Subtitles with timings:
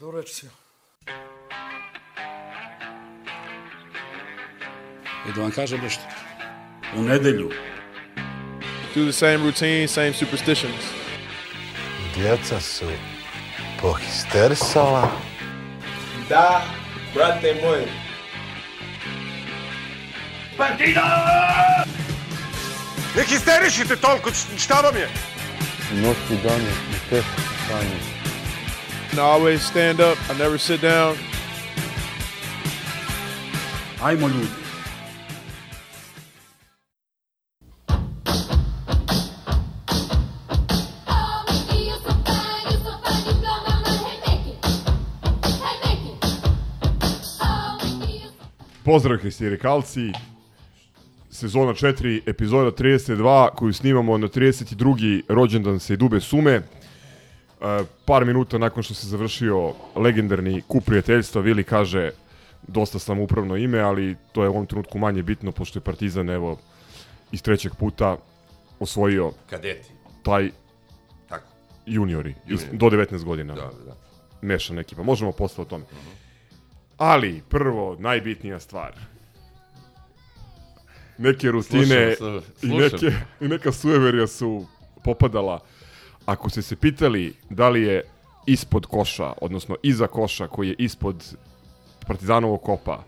[0.00, 0.46] До речи.
[5.28, 6.02] И да вам кажа нещо.
[6.96, 7.50] У неделю.
[8.94, 10.84] Do the same routine, same superstitions.
[12.14, 12.84] Djeca su
[13.80, 15.10] pohisterisala.
[16.28, 16.62] Da,
[17.14, 17.88] brate moj.
[20.56, 21.84] Партида!
[23.16, 25.08] Не хистеришите толкова, щаба ми е!
[25.92, 27.24] Нощи дани, не те,
[27.68, 28.19] Таня.
[29.10, 30.16] And I always stand up.
[30.30, 31.16] I never sit down.
[34.02, 34.60] Ajmo ljudi.
[48.84, 50.12] Pozdrav histerikalci,
[51.30, 55.22] sezona 4, epizoda 32, koju snimamo na 32.
[55.28, 56.62] rođendan se Dube Sume.
[58.04, 62.10] Par minuta nakon što se završio legendarni kup prijateljstva, Vili kaže
[62.68, 66.58] dosta samoupravno ime, ali to je u ovom trenutku manje bitno, pošto je Partizan, evo,
[67.32, 68.16] iz trećeg puta
[68.80, 69.88] osvojio Kadeti.
[70.22, 70.50] taj
[71.28, 71.44] Tako.
[71.86, 72.78] juniori, iz, Juniori.
[72.78, 73.54] do 19 godina.
[73.54, 73.96] Da, da.
[74.42, 75.02] mešana ekipa.
[75.02, 75.84] Možemo posle o tome.
[76.96, 78.92] Ali, prvo, najbitnija stvar.
[81.18, 82.78] Neke rutine Slušam, i, slušam.
[82.80, 84.66] neke, i neka sueverija su
[85.04, 85.60] popadala.
[86.26, 88.02] Ako ste se pitali da li je
[88.46, 91.36] ispod koša, odnosno iza koša koji je ispod
[92.06, 93.04] Partizanovog kopa,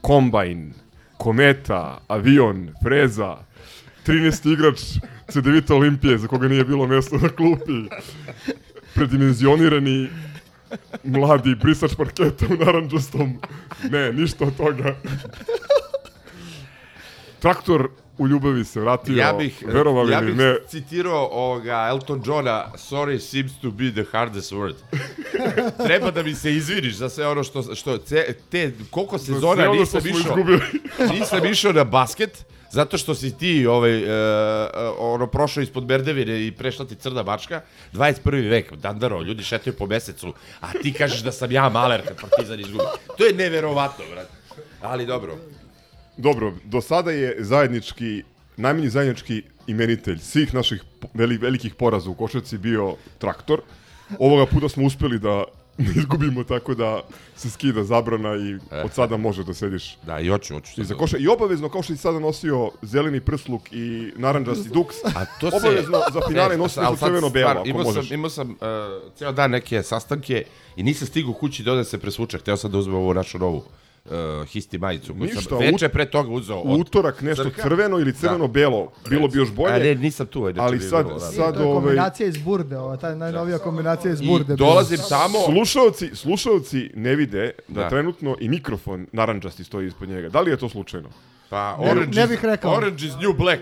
[0.00, 0.72] kombajn,
[1.16, 3.36] kometa, avion, freza,
[4.06, 4.52] 13.
[4.52, 4.80] igrač
[5.28, 7.88] CDVita Olimpije za koga nije bilo mjesto na klupi,
[8.94, 10.08] predimenzionirani
[11.04, 13.38] mladi brisač parketa u naranđastom.
[13.90, 14.96] Ne, ništa od toga.
[17.40, 20.56] Traktor u ljubavi se vratio, Ja bih, verovali ja bih ne.
[20.68, 24.74] citirao ovoga Elton Johna Sorry seems to be the hardest word.
[25.86, 29.86] Treba da mi se izviniš za sve ono što, što te, te koliko sezona ono
[29.86, 30.36] što nisam išao,
[31.18, 34.10] nisam išao na basket, zato što si ti ovaj, uh,
[34.98, 37.60] ono prošao ispod Berdevine i prešla ti crna mačka,
[37.92, 38.50] 21.
[38.50, 42.60] vek, dandaro, ljudi šetaju po mesecu, a ti kažeš da sam ja maler kad Partizan
[42.60, 42.84] izgubi.
[43.18, 44.30] To je neverovatno, brate.
[44.82, 45.36] Ali dobro.
[46.16, 48.22] Dobro, do sada je zajednički,
[48.56, 50.82] najmanji zajednički imenitelj svih naših
[51.14, 53.60] velikih poraza u košarci bio traktor.
[54.18, 55.44] Ovoga puta smo uspeli da
[55.78, 57.00] ne izgubimo tako da
[57.36, 60.80] se skida zabrana i od sada može da sediš Da, i hoću, hoću.
[60.80, 61.16] iza koša.
[61.18, 65.56] I obavezno, kao što si sada nosio zeleni prsluk i naranđasti duks, A to se...
[65.56, 68.08] obavezno za finale E, nosi sad crveno-belo, ako imao možeš.
[68.08, 68.56] Sam, imao sam uh,
[69.16, 70.44] ceo dan neke sastanke
[70.76, 72.40] i nisam stigao kući da odem se presvučem.
[72.40, 73.64] Hteo sam da uzmem ovu našu novu
[74.04, 74.12] uh,
[74.46, 75.06] histi majicu.
[75.08, 76.56] koju Ništa, sam veče pre toga uzeo.
[76.56, 76.80] Od...
[76.80, 77.62] utorak nešto Crka?
[77.62, 79.78] crveno ili crveno-belo, bilo bi još A bolje.
[79.80, 80.40] ne, nisam tu.
[80.40, 81.24] Inače ali sad- bilo, da.
[81.26, 84.56] sad- To je ovaj- kombinacija iz burde, ova, ta najnovija kombinacija iz I burde.
[84.56, 85.38] dolazim tamo...
[85.44, 87.88] Slušaoci, slušaoci ne vide da, Da.
[87.88, 90.28] trenutno i mikrofon naranđasti stoji ispod njega.
[90.28, 91.08] Da li je to slučajno?
[91.48, 92.72] Pa, Ne- orange, ne is- bih rekao.
[92.72, 93.60] Orange is new black.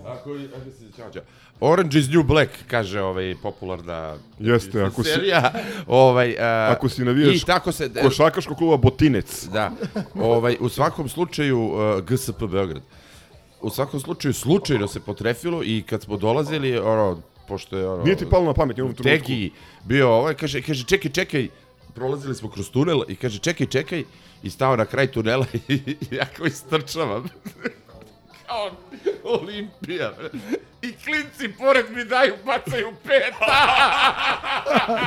[0.00, 1.20] Ako, ako se čađa.
[1.60, 5.52] Orange is new black, kaže ovaj popularna Jeste, ako si- serija.
[5.86, 6.36] ovaj, uh,
[6.76, 7.90] Ako si navijaš I tako se...
[8.02, 9.44] Košakaškog kluba Botinec.
[9.44, 9.72] Da.
[10.14, 12.82] Ovaj, u svakom slučaju, uh, GSP Beograd.
[13.60, 18.04] U svakom slučaju, slučajno se potrefilo i kad smo dolazili, ono, pošto je ono...
[18.04, 19.26] Nije ti palo na pamet u ovom trenutku.
[19.26, 19.50] Tegi
[19.84, 21.48] bio ovaj, kaže, kaže, čekaj, čekaj,
[21.94, 24.04] prolazili smo kroz tunel i kaže, čekaj, čekaj,
[24.42, 27.28] i stao na kraj tunela i ja kao istrčavam.
[28.48, 28.70] Kao
[29.34, 30.12] Olimpija.
[30.12, 30.28] bre.
[30.82, 33.58] I klinci pored mi daju, bacaju peta.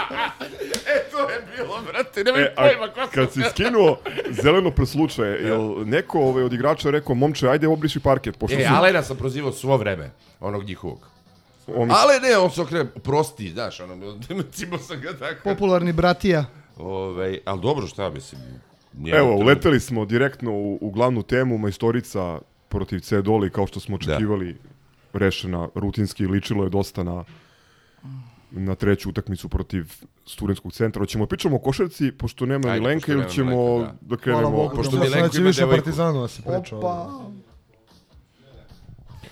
[0.88, 3.97] e, to je bilo, brate, nemoj E, pojma ko sam kad si skinuo
[4.31, 8.74] zeleno presluče, jel neko ovaj, od igrača rekao, momče, ajde obriši parket, pošto E, su...
[8.74, 11.08] Alena sam prozivao svo vreme, onog njihovog.
[11.68, 14.19] on- Ale ne, on se okrene, prosti, znaš, ono,
[14.53, 15.41] cimo sam ga tako.
[15.46, 16.46] Popularni bratija.
[16.78, 18.41] Ovaj, ali dobro, šta mislim,
[18.94, 22.40] nije Evo, uleteli smo direktno u, u glavnu temu, majstorica
[22.72, 24.58] protiv Cedoli, kao što smo očekivali,
[25.14, 27.24] rešena rutinski, ličilo je dosta na
[28.52, 29.86] na treću utakmicu protiv
[30.26, 31.00] studentskog centra.
[31.02, 34.50] Hoćemo pričamo o košarci, pošto nema Ajde, ni Lenka, pošto ili ćemo Lenka, da krenemo...
[34.50, 36.78] Hvala Bogu, Pošto da mi možda Lenko neće ima više partizanu da se priča.
[36.78, 37.22] Opa.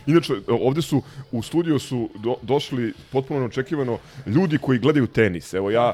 [0.05, 1.01] Inače, ovde su,
[1.31, 5.53] u studio su do, došli potpuno neočekivano ljudi koji gledaju tenis.
[5.53, 5.93] Evo ja,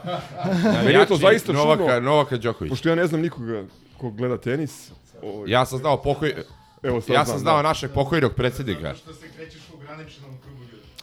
[0.85, 2.69] meni je to zaista Novaka, čudno, Novaka Đoković.
[2.69, 3.65] pošto ja ne znam nikoga
[3.97, 4.91] ko gleda tenis.
[5.23, 6.33] Ovaj, Ja sam znao pokoj...
[6.83, 7.61] evo sad Ja sam znao da.
[7.61, 8.93] našeg pokojnog predsjednika.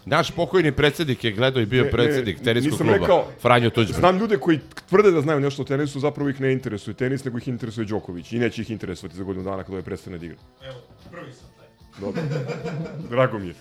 [0.05, 2.93] Naš pokojni predsjednik je gledao i bio Ne, ne, predsjednik teniskog kluba.
[2.93, 4.01] rekao- Franjo Tuđman.
[4.01, 4.59] Znam ljude koji
[4.89, 8.33] tvrde da znaju nešto o tenisu, zapravo ih ne interesuje tenis, nego ih interesuje Đoković.
[8.33, 10.39] I neće ih interesovati za godinu dana kada je prestane da igra.
[10.63, 10.77] Evo,
[11.11, 11.67] prvi sam taj.
[12.01, 12.23] Dobro.
[13.11, 13.55] Drago mi je.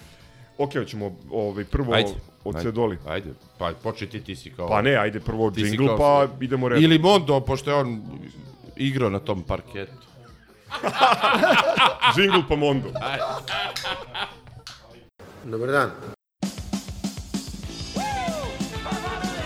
[0.58, 2.10] Ok, hoćemo ovaj, prvo Ajde.
[2.44, 2.98] od ajde, Cedoli.
[3.08, 4.68] Ajde, pa počni ti, ti si kao...
[4.68, 6.84] Pa ne, ajde prvo Ti si džingl, kao pa idemo redom.
[6.84, 8.02] Ili Mondo, pošto je on
[8.76, 9.92] igrao na tom parketu.
[12.16, 12.92] Džingl pa Mondo.
[15.44, 15.92] Dobar dan.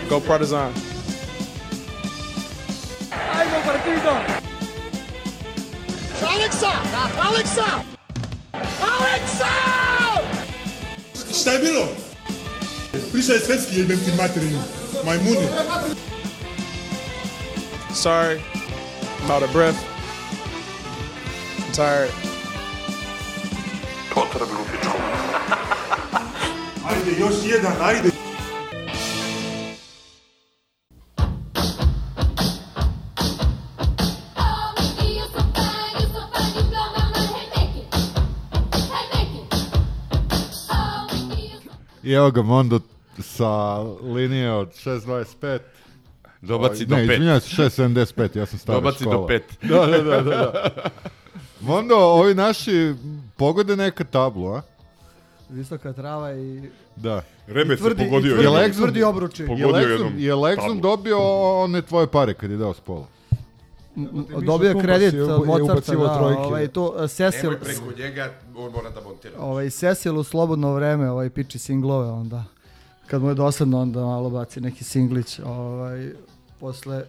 [0.08, 0.72] Go Partizan.
[11.40, 11.88] Šta je bilo?
[13.12, 14.58] Pričaj svetski jebem ti materinu.
[15.04, 15.46] Majmuni.
[17.94, 18.40] Sorry.
[19.22, 19.95] I'm out of breath.
[21.76, 22.10] Tired.
[26.88, 28.08] Ajde, još jedan, ajde.
[42.02, 42.80] I evo ga Mondo
[43.18, 45.58] sa linije od 6.25.
[46.40, 47.10] Dobaci do ne, pet.
[47.12, 49.16] izvinjavam se, 6.75, ja sam stara Dobaci škola.
[49.16, 49.42] do pet.
[49.62, 50.22] Da, da, da, da.
[50.22, 50.70] da.
[51.60, 52.94] Mondo, ovi naši
[53.36, 54.62] pogode neka tablu, a?
[55.48, 56.62] Visoka trava i
[56.96, 57.22] Da.
[57.46, 58.36] Rebec se tvrdi, pogodio.
[58.62, 59.42] i tvrdi obruči.
[59.44, 61.18] Pog- Je Pogodio Lexum, je Lexum dobio
[61.54, 63.06] one tvoje pare kad je dao s pola?
[64.40, 66.40] Dobio je kredit od Mozarta, da, trojke.
[66.40, 69.34] ovaj, to, uh, Cecil, Nemoj preko njega, on mora da montira.
[69.38, 72.44] ovaj, Cecil u slobodno vreme ovaj, piči singlove onda.
[73.06, 75.40] Kad mu je dosadno, onda malo baci neki singlić.
[75.40, 76.10] Ovaj,
[76.60, 77.04] posle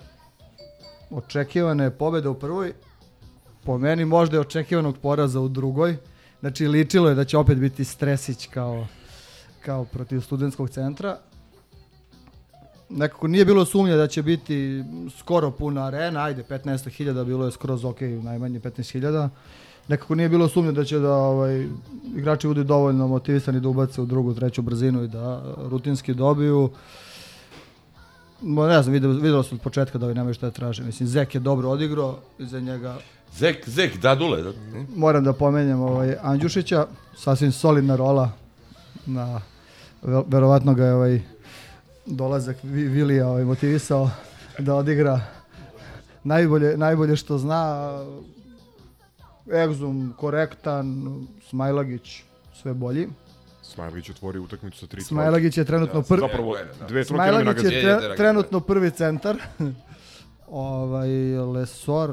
[1.11, 2.73] očekivane pobede u prvoj,
[3.67, 5.97] po meni možda je očekivanog poraza u drugoj.
[6.39, 8.87] Znači, ličilo je da će opet biti stresić kao,
[9.65, 11.17] kao protiv studentskog centra.
[12.89, 14.83] Nekako nije bilo sumnje da će biti
[15.17, 19.29] skoro puna arena, ajde 15.000 bilo je skroz ok, najmanje 15.000.
[19.87, 21.67] Nekako nije bilo sumnje da će da ovaj,
[22.15, 26.69] igrači budu dovoljno motivisani da ubace u drugu, treću brzinu i da rutinski dobiju.
[28.41, 30.83] Mo, ne znam, vidio, videlo se od početka da ovi nemaju šta da traže.
[30.83, 32.97] Mislim, Zek je dobro odigrao, iza njega
[33.33, 34.41] Zek, Zek, dadule.
[34.44, 34.51] Da,
[34.89, 38.31] moram da pomenjem ovaj Andjušića, sasvim solidna rola
[39.06, 39.41] na
[40.03, 41.21] ve- verovatno ga je ovaj
[42.06, 44.09] dolazak Vi- Vilija ovaj motivisao
[44.59, 45.21] da odigra
[46.24, 47.91] najbolje najbolje što zna
[49.56, 51.03] Egzum korektan,
[51.41, 52.23] Smajlagić
[52.53, 53.07] sve bolji.
[53.63, 55.07] Smajlić otvorio utakmicu sa tri trojke.
[55.07, 56.63] Smajlagić je trenutno prvi Zapravo, Da.
[56.80, 59.38] dve trojke Smajlagić je tre, trenutno prvi centar.
[60.47, 61.09] ovaj
[61.45, 62.12] Lesor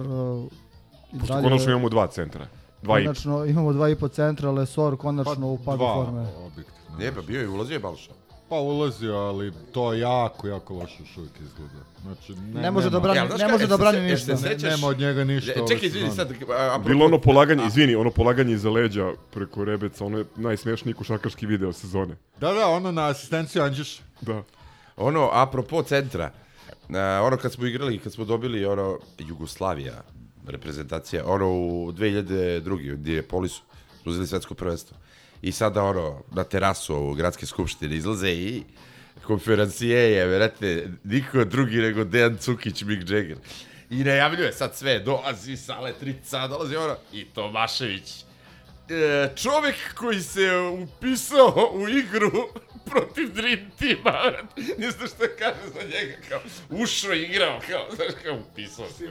[1.14, 2.46] Pošto dalje- konačno imamo dva centra.
[2.82, 6.26] Dva i Konačno imamo dva i po centra, Lesor konačno u padu dva forme.
[6.38, 6.98] objektivno.
[6.98, 8.12] Ne, pa bio je, ulazio je Balša.
[8.48, 11.72] Pa ulazio, ali to jako, jako loše još uvijek izgleda.
[12.02, 14.36] Znači, ne, Ne može da brani, Ja, ne može da se- brani ništa.
[14.36, 16.32] sećaš- Nema od njega ništa E, ove Čekaj, izvini sad.
[16.50, 21.46] a, Bilo ono polaganje, izvini, ono polaganje iza leđa preko Rebeca, ono je najsmešniji košarkaški
[21.46, 22.16] video sezone.
[22.38, 24.00] Da, da, ono na asistenciju Anđeš.
[24.20, 24.42] Da.
[24.96, 26.30] Ono, apropo centra,
[26.90, 30.02] a, ono kad smo igrali, kad smo dobili ono Jugoslavija,
[30.46, 32.92] reprezentacija, ono u 2002.
[32.92, 33.62] u Dijepolisu,
[34.02, 34.96] smo uzeli svetsko prvenstvo.
[35.42, 38.62] I sada ono, na terasu u gradske skupštine izlaze i
[39.26, 43.38] konferencije je, verete, niko drugi nego Dejan Cukić, Mick Jagger.
[43.90, 48.24] I najavljuje sad sve, dolazi Sale Trica, dolazi ono, i Tomašević.
[48.88, 50.50] E, čovek koji se
[50.82, 52.30] upisao u igru
[52.90, 54.32] protiv Dream Teama,
[54.78, 59.08] ne znaš šta kaže za njega, kao, ušao i igrao, kao, znaš, kao, upisao se.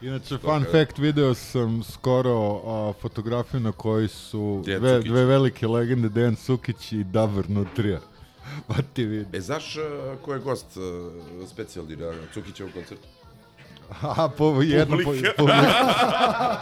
[0.00, 6.08] Inače, fun fact, video sam skoro a, fotografiju na kojoj su dve, dve velike legende,
[6.08, 8.00] Dejan Sukić i Davor Nutrija.
[8.68, 9.36] Pa ti vidi.
[9.36, 9.82] E, znaš uh,
[10.22, 13.08] ko je gost uh, specijalni na Cukićevom koncertu?
[14.02, 15.72] A, po, jedno, po, publika.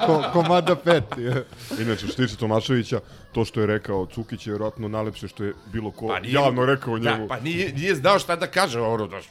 [0.07, 1.05] Ko, komada pet.
[1.19, 1.45] Je.
[1.81, 3.01] Inače, što se tiče Tomaševića,
[3.33, 6.67] to što je rekao Cukić je vjerojatno najlepše što je bilo ko Pa nije- javno
[6.67, 7.23] rekao o njemu.
[7.23, 9.25] Da, pa nije, nije znao šta da kaže, ono, znaš,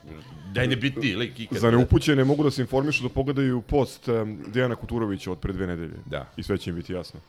[0.55, 1.57] najnebitniji lik ikad.
[1.57, 5.67] Za neupućene mogu da se informišu da pogledaju post um, Dejana Kuturovića od pre dve
[5.67, 5.95] nedelje.
[6.05, 6.27] Da.
[6.37, 7.19] I sve će im biti jasno.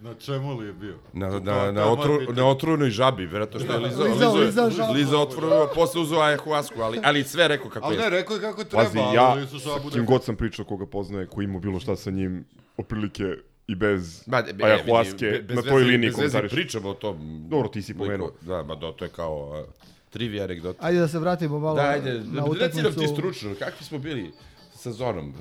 [0.00, 0.96] Na čemu li je bio?
[1.12, 4.92] Na, na, na, je otru, na otrunoj žabi, vjerojatno što je Liza, Liza, Liza, žabu.
[4.92, 8.00] Liza otvorio, posle uzeo ayahuasku, ali, ali sve rekao kako Ali je.
[8.00, 10.06] ne, rekao je kako treba, Pazi, ja, ali su s žabu kim da...
[10.06, 12.44] god sam pričao koga poznaje, ko ima bilo šta sa njim,
[12.76, 13.24] otprilike
[13.66, 16.52] i bez Ba, be- ayahuaske, na toj liniji bez veze komentariš.
[16.52, 17.46] pričamo o tom.
[17.48, 18.32] Dobro, ti si pomenuo.
[18.40, 19.74] Da, ma da, to je kao uh,
[20.10, 20.86] trivia anegdota.
[20.86, 23.14] Ajde da se vratimo malo Da, ajde, na reci nam ti utakmicu.
[23.14, 24.32] stručno, kakvi smo bili
[24.74, 25.34] sa Zonom?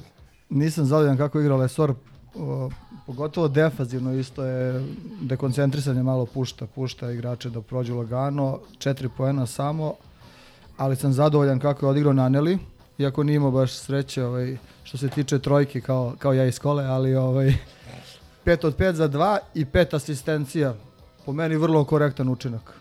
[0.49, 1.93] Nisam zadovoljan kako je igrao Lesor,
[2.35, 2.69] o,
[3.09, 4.85] pogotovo defanzivno isto je
[5.21, 9.93] dekoncentrisanje malo pušta, pušta igrače da prođu lagano, četiri poena samo,
[10.77, 12.57] ali sam zadovoljan kako je odigrao Naneli,
[12.97, 16.85] iako nije imao baš sreće ovaj, što se tiče trojke kao, kao ja iz kole,
[16.85, 17.53] ali ovaj,
[18.43, 20.75] pet od pet za dva i pet asistencija
[21.25, 22.73] po meni vrlo korektan učinak.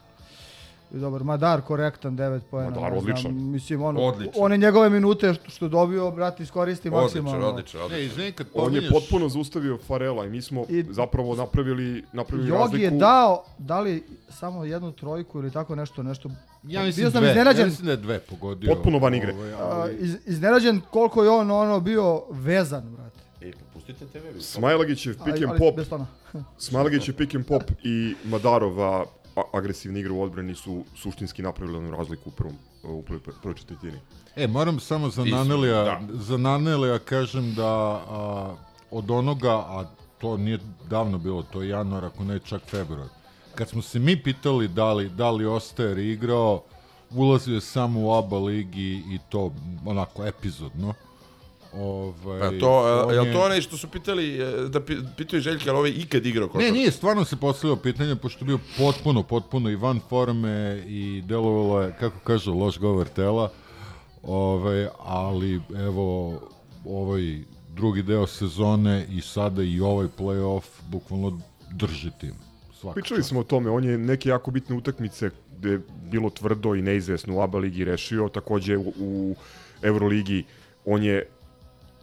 [0.91, 2.71] I dobar, Madar korektan, 9 poena.
[2.71, 3.35] Madar, ne znam, odličan.
[3.43, 4.33] Mislim, ono, Odličan.
[4.37, 7.47] one njegove minute što, što je dobio, brat, iskoristi maksimalno.
[7.47, 8.05] odlično, Ne, odlično.
[8.05, 8.91] izvini, kad On je pominješ...
[8.93, 12.85] potpuno zaustavio Farela i mi smo I- zapravo napravili, napravili Jogi razliku.
[12.85, 16.31] je dao, da li samo jednu trojku ili tako nešto, nešto.
[16.63, 18.75] Ja mislim Bio sam dve, iznenađen, ja mislim da je dve pogodio.
[18.75, 19.35] Potpuno van igre.
[19.35, 23.19] Ovaj, ali- iz, iznenađen koliko je on ono bio vezan, brate.
[23.41, 24.19] E, pustite TV.
[24.35, 24.41] vi.
[24.43, 26.07] Smajlagićev pick and pop, bez tona.
[26.59, 29.05] Smajlagićev pick and pop i Madarova
[29.39, 33.55] a- agresivna igra u odbrani su suštinski napravili onu razliku u prvom u prvoj, prvoj
[33.55, 33.99] četvrtini.
[34.37, 36.01] E, moram samo za Nanelija, da.
[36.11, 38.55] za Nanelija kažem da a,
[38.91, 39.85] od onoga, a
[40.19, 40.59] to nije
[40.91, 43.09] davno bilo, to je januar, ako ne čak februar,
[43.55, 45.45] kad smo se mi pitali da li, da li
[45.79, 46.63] je igrao,
[47.11, 49.53] ulazio je samo u ABA ligi i to
[49.87, 50.95] onako epizodno.
[51.73, 52.71] Ovaj, Pa to,
[53.03, 55.79] on je, jel je- to onaj što su pitali, e, da pi, pitaju Željka, ali
[55.79, 56.65] ovaj ikad igrao košarku?
[56.65, 60.55] Ne, nije, stvarno se postavio pitanje, pošto je bio potpuno, potpuno i van forme
[60.87, 63.51] i delovalo je, kako kaže, loš govor tela,
[64.23, 66.41] Ove, ali evo,
[66.85, 72.35] ovaj drugi deo sezone i sada i ovaj play-off bukvalno drži tim.
[72.73, 73.29] Svaka Pričali čast.
[73.29, 77.37] smo o tome, on je neke jako bitne utakmice gde je bilo tvrdo i neizvesno
[77.37, 79.37] u ABA ligi rešio, takođe u, u
[79.83, 80.45] Euroligi
[80.85, 81.27] on je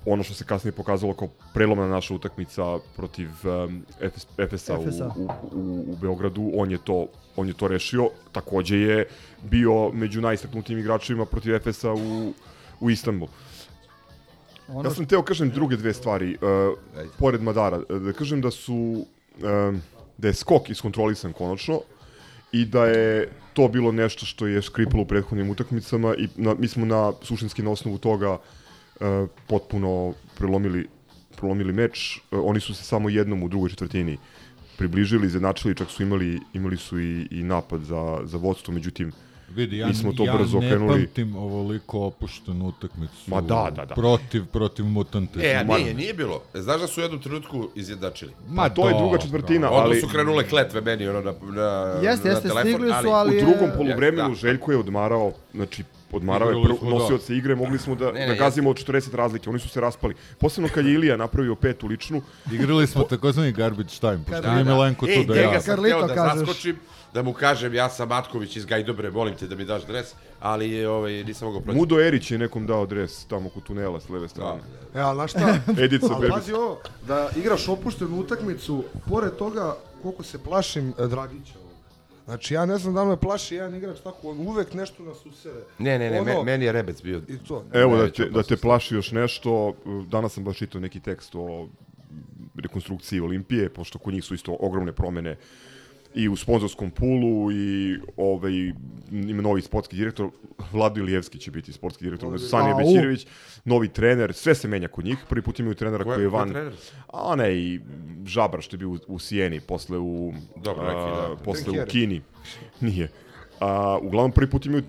[0.05, 5.29] ono što se kasnije pokazalo kao prelomna naša utakmica protiv um, FS, FS-a u, u,
[5.51, 9.07] u, u Beogradu, on je to on je to rešio, takođe je
[9.43, 12.33] bio među najistaknutijim igračima protiv FS-a u,
[12.79, 13.27] u Istanbul.
[14.67, 17.09] Ono Ja sam teo kažem druge dve stvari, uh, Ajde.
[17.19, 19.05] pored Madara, da kažem da su,
[19.43, 19.81] um,
[20.17, 21.81] da je skok iskontrolisan konačno
[22.51, 26.67] i da je to bilo nešto što je škripalo u prethodnim utakmicama i na, mi
[26.67, 28.39] smo na suštinski na osnovu toga uh,
[29.47, 30.87] potpuno prelomili,
[31.37, 32.19] prelomili meč.
[32.31, 34.17] Uh, oni su se samo jednom u drugoj četvrtini
[34.77, 39.11] približili, izjednačili, čak su imali, imali su i, i napad za, za vodstvo, međutim,
[39.49, 40.99] Vidi, ja, mi smo to ja brzo ne okrenuli.
[40.99, 43.95] pamtim ovoliko opuštenu utakmicu Ma da, da, da.
[43.95, 45.39] protiv, protiv mutante.
[45.41, 46.41] E, a nije, nije bilo.
[46.53, 48.31] E, Znaš da su u jednom trenutku izjednačili?
[48.49, 51.63] Ma to je druga četvrtina, Onda ali su krenule kletve meni ono na, na,
[52.01, 54.35] Jeste, na jeste, telefon, stigli su, ali- u je- drugom poluvremenu Da.
[54.35, 56.89] Željko je odmarao, znači odmarao je prvo da.
[56.89, 59.81] nosioce igre, mogli smo da, Ne, ne, da gazimo od 40 razlike, oni su se
[59.81, 60.15] raspali.
[60.39, 62.21] Posebno kad je Ilija napravio petu ličnu,
[62.51, 64.73] Igrali smo takozvani garbage time, pošto Da, nije da.
[64.73, 65.61] Milenko Ej, tu da njega ja.
[65.61, 66.39] sam Carlito hteo da kažeš.
[66.39, 66.75] zaskočim,
[67.13, 70.07] da mu kažem ja sam Matković iz Gajdobre, molim te da mi daš dres,
[70.39, 71.79] ali je, ovaj, nisam mogao proći.
[71.79, 74.59] Mudo Erić je nekom dao dres tamo kod tunela s leve strane.
[74.95, 75.57] E, ali znaš šta?
[75.83, 76.33] Edica ali Bebić.
[76.35, 81.53] pazi ovo, da igraš opuštenu utakmicu, pored toga koliko se plašim e, Dragića.
[82.25, 85.59] Znači, ja ne znam da me plaši jedan igrač tako, on uvek nešto nas usere.
[85.79, 87.21] Ne, ne, ne, Ono- me- meni je Rebec bio.
[87.27, 87.65] I to.
[87.73, 89.73] Evo da te, da te plaši još nešto,
[90.07, 91.67] danas sam baš čitao neki tekst o
[92.55, 95.37] rekonstrukciji Olimpije, pošto kod njih su isto ogromne promene
[96.15, 98.51] i u sponzorskom pulu i ovaj,
[99.11, 100.29] ima novi sportski direktor,
[100.71, 102.77] Vlado Ilijevski će biti sportski direktor, Sanija Au.
[102.77, 103.27] Bećirević,
[103.65, 106.73] novi trener, sve se menja kod njih, prvi put imaju trenera koji je van, trener?
[107.13, 107.79] a ne i
[108.25, 111.43] Žabar što je bio u, u Sijeni, posle u, Dobro, a, neki, da.
[111.43, 111.85] posle u.
[111.85, 112.21] Kini,
[112.81, 113.07] nije.
[113.59, 114.83] A, uglavnom prvi put imaju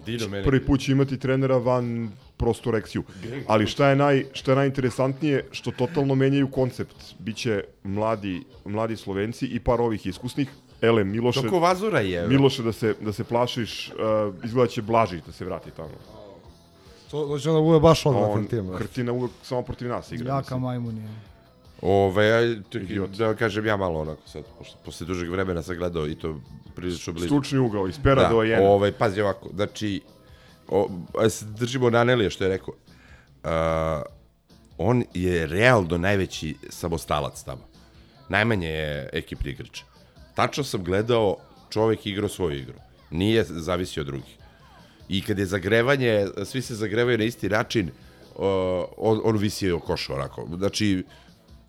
[0.44, 3.02] prvi put će imati trenera van prostorekciju.
[3.46, 6.96] Ali šta je naj šta je najinteresantnije što totalno menjaju koncept.
[7.18, 10.48] Biće mladi mladi Slovenci i par ovih iskusnih.
[10.80, 12.28] Ele Miloše Toko Vazura je.
[12.28, 15.88] Miloše da se da se plašiš, uh, izgleda će Blažić da se vrati tamo.
[17.10, 18.66] To, to će onda bude baš odvratan On tim.
[18.66, 18.76] da.
[18.78, 20.34] Krtina uvek samo protiv nas igra.
[20.34, 20.60] Jaka mislim.
[20.60, 21.08] majmun je.
[21.82, 22.56] Ove,
[23.18, 26.40] da vam kažem ja malo onako sad, pošto posle dužeg vremena sam gledao i to
[26.74, 27.26] prilično blizu.
[27.26, 28.62] Stručni ugao, iz pera do jena.
[28.62, 30.00] Ovaj, pazi ovako, znači,
[30.68, 30.88] o,
[31.28, 32.74] se držimo na Anelija što je rekao.
[33.44, 33.50] Uh,
[34.78, 37.62] on je realno najveći samostalac tamo.
[38.28, 39.82] Najmanje je ekipni igrač.
[40.36, 41.36] Tačno sam gledao,
[41.70, 42.74] čovek igrao svoju igru.
[43.10, 44.36] Nije zavisio od drugih.
[45.08, 47.90] I kad je zagrevanje, svi se zagrevaju na isti način,
[48.34, 48.42] uh,
[48.96, 50.46] on, on visi o košu onako.
[50.52, 51.04] Znači,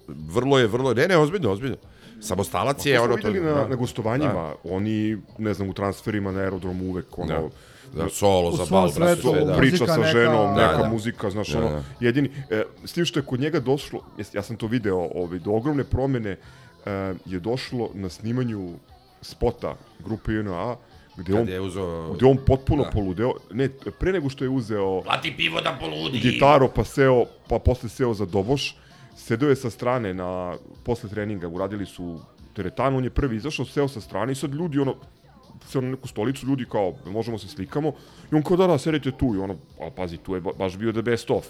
[0.08, 1.78] vrlo je, vrlo, ne, ne, ozbiljno, ozbiljno.
[2.22, 3.30] Samostalac je To ono to...
[3.30, 3.68] na, da.
[3.68, 7.50] na gostovanjima, oni, ne znam, u transferima na aerodromu uvek, ono,
[7.94, 8.04] Da.
[8.04, 9.54] Da, solo za bal, brate, svetu, sve, da.
[9.54, 10.90] pri- priča sa neka- ženom, Da, neka da.
[10.90, 11.84] muzika, znaš, Da, ono, da.
[12.00, 14.00] jedini, e, s tim što je kod njega došlo,
[14.34, 16.38] ja sam to video, ovaj, do ogromne promene
[17.26, 18.70] je došlo na snimanju
[19.22, 20.76] spota grupe JNA,
[21.18, 22.14] gde on, Kad je uzeo...
[22.14, 22.90] gde on potpuno Da.
[22.90, 26.20] poludeo, ne, pre nego što je uzeo Plati pivo da poludi!
[26.20, 28.76] gitaru, pa seo, pa posle seo za doboš,
[29.16, 32.20] sedeo je sa strane na, posle treninga, uradili su
[32.54, 34.96] teretanu, on je prvi izašao, seo sa strane i sad ljudi, ono,
[35.68, 37.92] seo na neku stolicu, ljudi kao, možemo se slikamo,
[38.32, 40.78] i on kao, da, da, sedite tu, i ono, ali pazi, tu je ba- baš
[40.78, 41.46] bio the best of.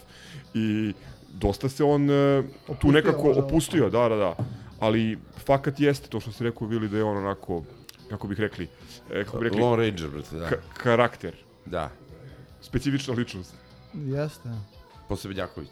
[0.53, 0.93] I
[1.33, 2.43] dosta se on e,
[2.79, 3.43] tu nekako možda.
[3.43, 4.35] opustio, da, da, da.
[4.79, 7.63] Ali fakat jeste to što si rekao, Vili, da je on onako
[8.09, 8.67] kako bih rekli,
[9.11, 10.45] e, kako bih rekli, Lone Ranger, brate, da.
[10.45, 11.33] ka- karakter,
[11.65, 11.89] Da,
[12.61, 13.53] specifična ličnost.
[13.95, 14.49] Jeste.
[15.09, 15.69] Posebnjaković.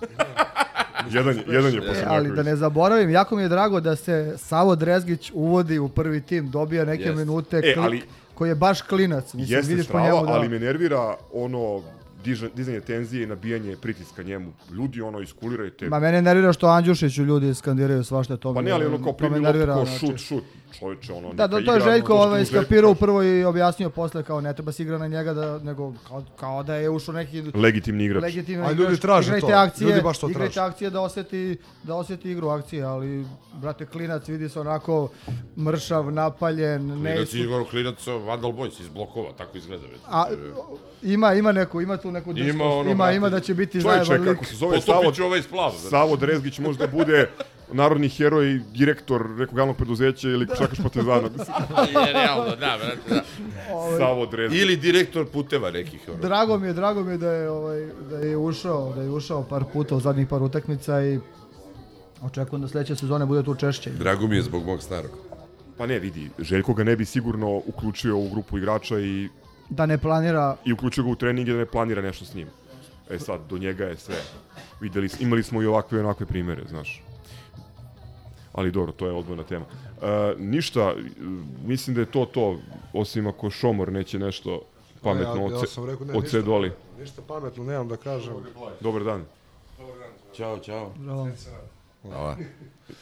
[1.10, 3.96] Jedan, je- jedan je E, posle ali da ne zaboravim, jako mi je drago da
[3.96, 7.14] se Savo Drezgić uvodi u prvi tim, dobija neke Jeste.
[7.16, 8.02] minute, E, kli- ali-
[8.34, 9.34] koji je baš klinac.
[9.34, 10.32] Mislim, Jeste vidiš po strava, njemu da...
[10.32, 11.00] ali me nervira
[11.32, 11.82] ono
[12.24, 14.52] diža, dizanje tenzije i nabijanje pritiska njemu.
[14.72, 15.88] Ljudi ono iskulirajte.
[15.88, 18.54] Ma mene nervira što Andjušiću ljudi skandiraju svašta to.
[18.54, 19.98] Pa ne, ali ono kao primi loptu, znači.
[19.98, 20.44] šut, šut.
[20.74, 23.00] Čovječe, ono, Da, da, to je Željko ovaj, skapirao kaže.
[23.00, 26.62] prvo i objasnio posle kao ne treba se igra na njega, da, nego kao, kao
[26.62, 28.22] da je ušao neki Legitimni igrač.
[28.22, 29.00] legitimni A ljudi igrač.
[29.00, 30.66] traže igrajte to, Akcije, ljudi baš to igrajte traže.
[30.66, 35.08] akcije da osjeti, da osjeti igru akcije, ali brate klinac vidi se onako
[35.58, 39.82] mršav, napaljen, ne Klinac je Igor Klinac, Vandal Boys iz blokova, tako izgleda.
[39.84, 40.00] Već.
[40.06, 40.24] A,
[41.04, 42.60] ima, ima neku, ima tu neku Ima drskost.
[42.62, 44.32] ono, ima, brate, ima da će biti Čovječe, zajeban lik.
[44.32, 45.70] kako se zove Savo, ovaj splav.
[45.80, 47.30] Savo Drezgić možda bude
[47.72, 51.28] narodni heroj, direktor nekog javnog preduzeća ili šakaš partizana.
[52.06, 53.24] je realno, da, brate, da.
[53.98, 54.60] Savo Drezgić.
[54.60, 56.00] Ili direktor puteva nekih.
[56.08, 56.18] Ono.
[56.18, 59.42] Drago mi je, drago mi je da je, ovaj, da je ušao, da je ušao
[59.42, 61.18] par puta u zadnjih par utakmica i
[62.22, 63.90] očekujem da sledeće sezone bude tu češće.
[63.90, 65.10] Drago mi je zbog mog starog.
[65.78, 69.28] Pa ne, vidi, Željko ga ne bi sigurno uključio u grupu igrača i,
[69.70, 72.48] Da ne planira i uključio ga u trening i da ne planira nešto s njim.
[73.10, 74.14] E sad, do njega je sve.
[74.80, 77.02] Videli, imali smo i ovakve i onakve primere, znaš.
[78.54, 79.64] Ali dobro, to je odvojna tema.
[80.02, 80.94] E, ništa,
[81.66, 82.58] mislim da je to to,
[82.92, 84.62] osim ako Šomor neće nešto
[85.02, 86.72] pametno ja, ja oce, sam rekao, ne, oce ništa, doli.
[87.00, 88.34] ništa pametno nemam da kažem.
[88.80, 89.24] Dobar dan,
[90.36, 90.92] Ćao, ćao.
[92.02, 92.36] Hvala.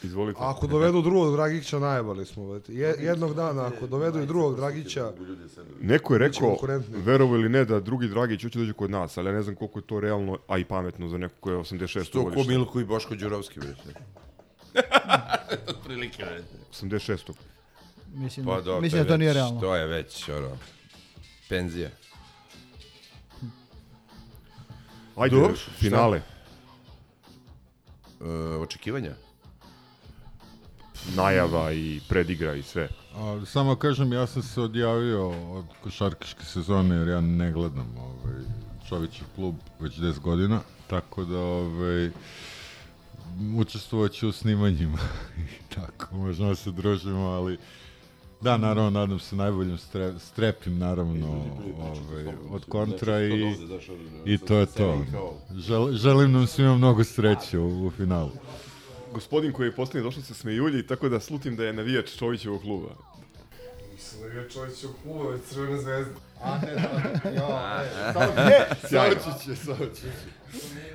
[0.03, 0.39] izvolite.
[0.43, 2.61] Ako dovedu drugog Dragića, najbali smo.
[2.69, 5.13] Je, jednog dana, ako dovedu i drugog Dragića,
[5.81, 6.59] Neko je rekao,
[6.91, 9.79] verovo ili ne, da drugi Dragić hoće dođe kod nas, ali ja ne znam koliko
[9.79, 12.13] je to realno, a i pametno za neko ko je 86.
[12.13, 12.53] To ko godište.
[12.53, 14.22] Milko i Boško Đurovski, brate.
[15.69, 16.45] Otprilike, brate.
[16.73, 17.33] 86.
[18.15, 19.61] Mislim, Pa dobro, mislim je da to nije realno.
[19.61, 20.59] To je već, ono,
[21.49, 21.91] penzija.
[25.17, 26.23] Ajde, Dobro, finale.
[28.21, 28.25] E,
[28.57, 29.15] očekivanja?
[31.17, 32.89] Najava i predigra i sve.
[33.15, 38.43] A, samo kažem, ja sam se odjavio od košarkaške sezone jer ja ne gledam ovaj,
[38.89, 42.11] čovječi klub već 10 godina, tako da ovaj,
[43.57, 44.99] učestvovat ću u snimanjima
[45.39, 47.59] i tako, možemo se družimo, ali
[48.41, 51.45] da, naravno, nadam se najboljim stre, strepim, naravno,
[51.79, 53.55] ovaj, od kontra i,
[54.25, 55.05] i to je to.
[55.55, 58.31] Žel, želim nam svima mnogo sreće u, u finalu.
[59.15, 62.89] Gospodin koji je posljednji došao se smejulji, tako da slutim da je navijač Čovićevog kluba.
[68.89, 69.17] Sjajno.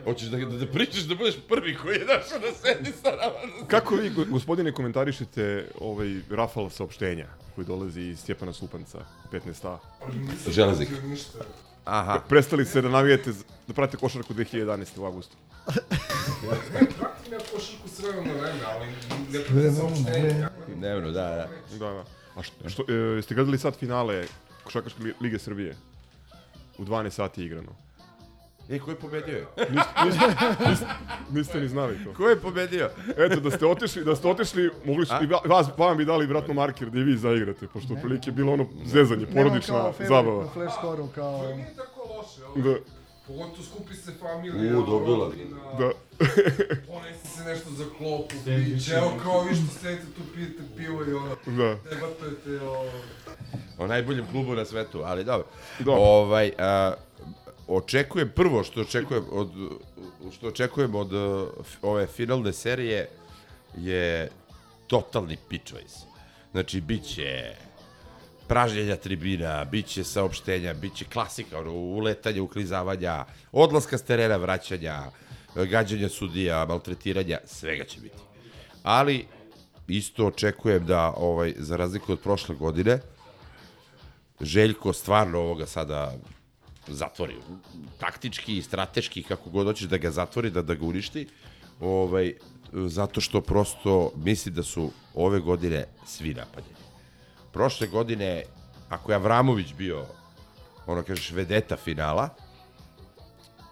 [0.03, 3.67] Hoćeš da, da, da pričaš da budeš prvi koji je došao da sedi sa nama?
[3.67, 8.99] Kako vi, go- gospodine, komentarišete ovaj rafal saopštenja koji dolazi iz Stjepana Supanca,
[9.31, 9.77] 15a?
[10.49, 10.89] Železnik.
[11.85, 12.19] Aha.
[12.29, 13.31] Prestali ste da navijete,
[13.67, 14.99] da pratite košarku 2011.
[14.99, 15.35] u augustu.
[20.67, 21.47] Dnevno, da, da.
[21.79, 22.03] Da, da.
[22.37, 24.25] A što, što, e, jeste gledali sad finale
[24.63, 25.75] Košarkaške li- lige Srbije?
[26.77, 27.71] U 12 sati igrano.
[28.69, 29.47] E, ko je pobedio?
[29.71, 30.25] Niste, niste,
[30.69, 30.85] niste,
[31.31, 32.13] niste ni znali to.
[32.13, 32.89] Ko je pobedio?
[33.17, 36.25] Eto, da ste otišli, da ste otišli, mogli su, i va- vas, vam bi dali
[36.25, 40.43] vratno marker da i vi zaigrate, pošto otprilike je bilo ono zezanje, porodična zabava.
[40.43, 41.43] Na flash score kao...
[42.55, 42.75] Da,
[43.27, 44.77] Pogotovo skupi se familija.
[44.77, 45.31] U, dobila.
[45.79, 45.91] da.
[46.87, 51.13] Ponesi se nešto za klopu, piće, evo kao vi što sedite tu pijete pivo i
[51.13, 51.75] ono, Da.
[51.89, 52.89] debatujete o...
[53.77, 55.47] O najboljem klubu na svetu, ali dobro.
[55.79, 56.01] Dobro.
[56.01, 56.93] Ovaj, a,
[57.67, 59.49] očekujem, prvo što očekujem od,
[60.31, 61.21] što očekujem od uh,
[61.61, 63.09] f- ove finalne serije
[63.77, 64.29] je
[64.87, 66.03] totalni pitchways.
[66.51, 67.55] Znači, bit će
[68.47, 75.03] pražnjenja tribina, bit će saopštenja, bit će klasika, ono, uletanja, uklizavanja, odlaska s terena, vraćanja,
[75.55, 78.17] gađanja sudija, maltretiranja, svega će biti.
[78.83, 79.25] Ali,
[79.87, 82.99] isto očekujem da, ovaj, za razliku od prošle godine,
[84.41, 86.13] Željko stvarno ovoga sada
[86.87, 87.35] zatvori.
[87.99, 91.27] Taktički i strateški, kako god hoćeš da ga zatvori, da, da ga uništi.
[91.79, 92.33] Ovaj,
[92.71, 96.86] zato što prosto misli da su ove godine svi napadjeni.
[97.57, 98.43] Prošle godine,
[98.89, 100.05] ako je Avramović bio,
[100.85, 102.29] ono kažeš, vedeta finala,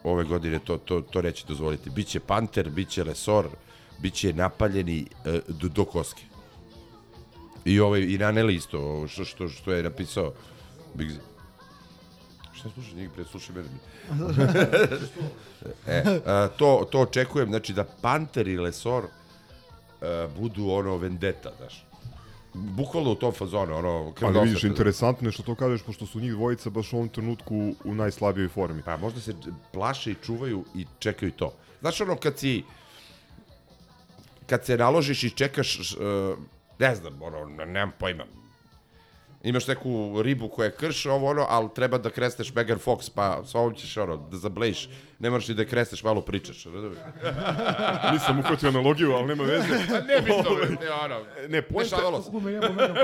[0.04, 1.90] ove godine to, to, to neće dozvoliti.
[1.90, 3.48] Biće Panter, biće Lesor,
[4.00, 6.24] biće napaljeni e, do, do koske.
[7.66, 10.34] I ovaj i Naneli isto, što, što, što je napisao
[10.94, 11.20] Big Z.
[12.54, 13.70] Šta slušaš njih pre, slušaj mene.
[15.88, 19.06] e, a, to, to očekujem, znači da Panter i Lesor
[20.02, 21.86] a, budu ono vendeta, znaš.
[22.56, 24.42] Bukvalno u tom fazonu, ono, Ali krvnosno.
[24.42, 27.96] vidiš, interesantno je što to kažeš, pošto su njih dvojica baš u ovom trenutku u
[27.96, 28.82] najslabijoj formi.
[28.86, 29.34] Pa možda se
[29.74, 31.54] plaše i čuvaju i čekaju to.
[31.82, 32.64] Znaš ono kad si
[34.48, 35.96] kad se naložiš i čekaš
[36.80, 38.24] ne znam, ono, ne- nemam pojma.
[39.46, 39.90] Imaš neku
[40.22, 43.76] ribu koja je krš, ovo ono, ali treba da kresneš Megan Fox, pa sa ovom
[43.76, 44.90] ćeš ono, da zablejiš.
[45.20, 46.66] Ne moraš ni da kresneš, malo pričaš.
[48.14, 49.68] Nisam uhvatio analogiju, ali nema veze.
[49.90, 51.62] Pa ne bitno, Ovaj, ne, ono, Ne,
[52.22, 52.30] se.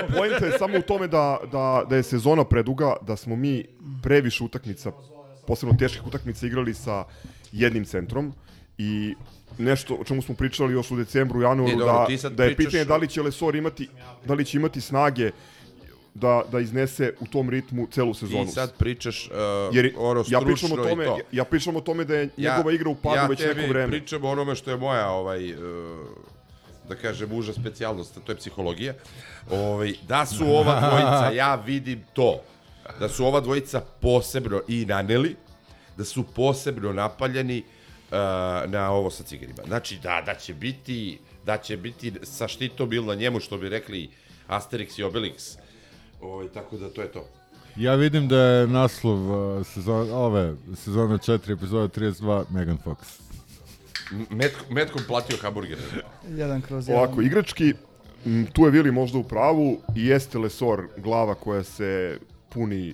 [0.09, 3.65] poenta je samo u tome da, da, da je sezona preduga, da smo mi
[4.03, 4.91] previše utakmica,
[5.47, 7.03] posebno teških utakmica igrali sa
[7.51, 8.33] jednim centrom
[8.77, 9.15] i
[9.57, 12.43] nešto o čemu smo pričali još u decembru, januaru, E, dobro, da, ti sad da
[12.43, 13.89] je pričaš- pitanje da li će Lesor imati,
[14.25, 15.31] da li će imati snage
[16.13, 18.45] da, da iznese u tom ritmu celu sezonu.
[18.45, 21.17] Ti sad pričaš uh, Jer ono ja pričam o tome, i to.
[21.17, 23.67] ja, ja pričam o tome da je njegova igra u padu ja već neko tebi
[23.67, 23.87] vreme.
[23.87, 25.59] pričam o onome što je moja, ovaj, uh,
[26.89, 28.93] da kažem, uža specijalnost, to je psihologija.
[29.49, 32.41] Ovaj, da su ova dvojica, ja vidim to,
[32.99, 35.35] da su ova dvojica posebno i naneli,
[35.97, 38.17] da su posebno napaljeni uh,
[38.71, 39.63] na ovo sa cigarima.
[39.67, 43.69] Znači, da, da će biti, da će biti sa štitom ili na njemu, što bi
[43.69, 44.09] rekli
[44.47, 45.60] Asterix i Obelix.
[46.21, 47.25] Ovaj, tako da to je to.
[47.75, 52.95] Ja vidim da je naslov uh, sezon, ove, sezona 4, epizoda 32, Megan Fox.
[54.29, 55.77] Met, metkom platio hamburger.
[56.37, 57.03] Jedan kroz jedan.
[57.03, 57.73] Ovako, igrački,
[58.25, 62.93] m, tu je Vili možda u pravu i jeste Lesor glava koja se puni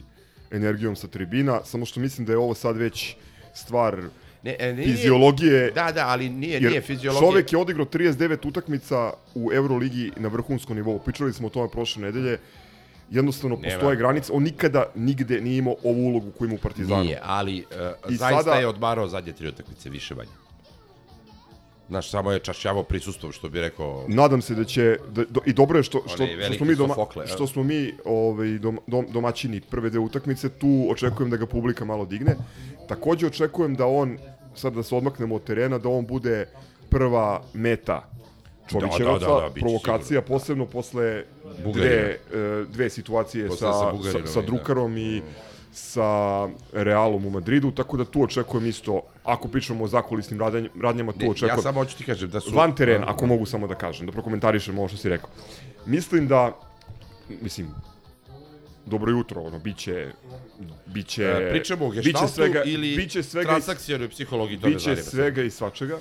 [0.51, 3.15] energijom sa tribina, samo što mislim da je ovo sad već
[3.53, 4.01] stvar
[4.43, 5.71] Ne, e, nije, fiziologije.
[5.71, 7.31] Da, da, ali nije, Jer nije fiziologija.
[7.31, 10.99] čovek je odigrao 39 utakmica u Euroligi na vrhunskom nivou.
[10.99, 12.37] Pričali smo o tome prošle nedelje.
[13.11, 13.73] Jednostavno Nema.
[13.73, 14.31] postoje granice.
[14.33, 17.03] On nikada nigde nije imao ovu ulogu koju ima u Partizanu.
[17.03, 17.65] Nije, ali
[18.05, 20.29] uh, I zaista sada- je odmarao zadnje tri utakmice, više manje.
[21.89, 24.05] Znaš, samo je čašćavao prisustvom, što bi rekao...
[24.07, 26.75] Nadam se da će da, do, i dobro je što što, Onaj što smo mi
[26.75, 31.37] doma, Sofokle, što smo mi ovaj dom, dom, domaćini prve dve utakmice tu očekujem da
[31.37, 32.35] ga publika malo digne.
[32.87, 34.17] Takođe očekujem da on
[34.55, 36.45] sad da se odmaknemo od terena da on bude
[36.89, 38.09] prva meta
[38.69, 41.23] Čovićevaca, Da, da, da, da, biće provokacija posebno posle
[41.65, 42.17] dve, e,
[42.67, 43.73] dve situacije Posle sa,
[44.21, 44.45] sa sa, da.
[44.45, 45.21] Drukarom i
[45.71, 46.03] sa
[46.73, 51.19] Realom u Madridu, tako da tu očekujem isto, ako pričamo o zakulisnim radnj- radnjama, tu
[51.19, 51.55] Ne, očekujem.
[51.55, 52.55] ja samo hoću ti kažem da su...
[52.55, 55.29] Van terena, ako mogu samo da kažem, da prokomentarišem ovo što si rekao.
[55.85, 56.57] Mislim da,
[57.41, 57.67] mislim,
[58.85, 60.11] dobro jutro, ono, biće,
[60.85, 65.01] biće, E, pričamo o biće geštaltu svega, ili biće svega, transakcijonoj psihologiji, to biće zanima.
[65.03, 65.97] svega i svačega.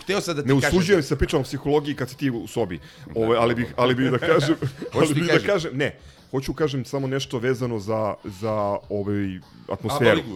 [0.00, 0.78] Hteo sam da ti Ne kažem...
[0.78, 2.80] usuđujem se da pričam o psihologiji kad si ti u sobi,
[3.14, 4.56] Ove, ali bih, ali bih da kažem,
[4.94, 5.76] ali bih da kažem?
[5.76, 5.96] ne,
[6.30, 10.20] hoću kažem samo nešto vezano za, za ovaj atmosferu.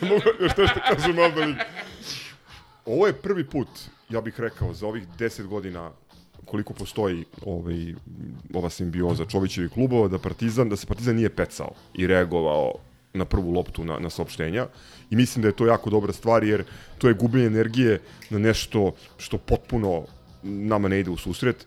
[0.00, 1.60] Mogu još nešto kažem Ligu.
[2.86, 3.68] Ovo je prvi put,
[4.08, 5.90] ja bih rekao, za ovih 10 godina
[6.44, 7.94] koliko postoji ovaj,
[8.54, 12.72] ova simbioza Čovićevih klubova, da Partizan, da se Partizan nije pecao i reagovao
[13.14, 14.66] na prvu loptu na, na saopštenja
[15.10, 16.64] i mislim da je to jako dobra stvar jer
[16.98, 20.04] to je gubljenje energije na nešto što potpuno
[20.42, 21.66] nama ne ide u susret.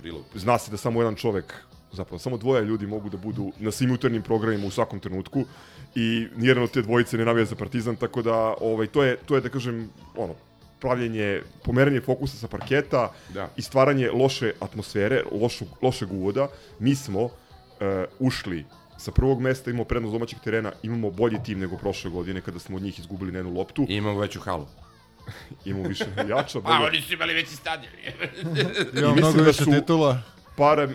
[0.00, 0.24] Prilog.
[0.34, 1.54] zna se da samo jedan čovek,
[1.92, 5.44] zapravo samo dvoje ljudi mogu da budu na svim jutarnjim programima u svakom trenutku
[5.94, 9.34] i nijedan od te dvojice ne navija za Partizan, tako da ovaj to je to
[9.34, 10.34] je da kažem ono
[10.80, 13.48] pravljenje, pomeranje fokusa sa parketa Da.
[13.56, 16.48] i stvaranje loše atmosfere, lošog, lošeg uvoda.
[16.78, 17.30] Mi smo uh,
[18.18, 18.64] ušli
[19.02, 22.76] sa prvog mesta, imamo prednost domaćeg terena, imamo bolji tim nego prošle godine kada smo
[22.76, 23.86] od njih izgubili na jednu loptu.
[23.88, 24.66] I imamo veću halu.
[25.64, 27.92] Imamo više jača, A, bolja, oni su imali veći stadion.
[28.02, 28.54] Ima
[28.92, 30.22] mislim mnogo da više titula.
[30.56, 30.90] para, uh,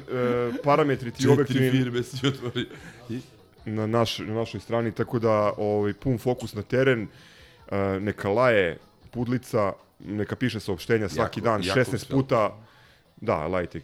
[0.64, 2.68] parametri ti objektivni firme si otvori.
[3.66, 8.78] na, naš, na našoj strani, tako da ovaj, pun fokus na teren, uh, neka laje
[9.12, 12.08] Pudlica, neka piše saopštenja svaki Jako- dan, 16 Jakobsfeld.
[12.12, 12.58] puta,
[13.18, 13.82] da, lajte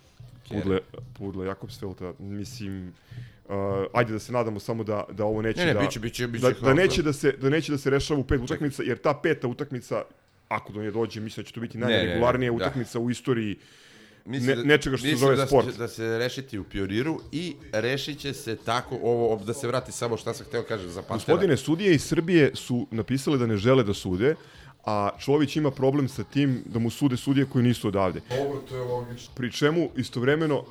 [0.49, 0.79] Pudle,
[1.13, 2.93] Pudle Jakobsfelta, mislim,
[3.49, 3.55] uh,
[3.93, 6.45] ajde da se nadamo samo da, da ovo neće Ne, ne, da, biće- biće- biće
[6.61, 9.13] da, da, neće da, se, da neće da se rešava u pet utakmica, jer ta
[9.13, 10.03] peta utakmica,
[10.47, 12.55] ako do nje dođe, mislim da će to biti ne, ne, najregularnija da.
[12.55, 13.57] utakmica u istoriji
[14.25, 15.71] Mislim ne, nečega što se mislim zove da sport.
[15.71, 19.91] Će, da se rešiti u Pioniru i rešit će se tako, ovo, da se vrati
[19.91, 21.15] samo šta sam hteo kažem za Pantera.
[21.15, 24.35] Gospodine, sudije iz Srbije su napisali da ne žele da sude,
[24.85, 28.21] a Čović ima problem sa tim da mu sude sudije koji nisu odavde.
[28.29, 29.33] Dobro, to je logično.
[29.35, 30.63] Pri čemu istovremeno,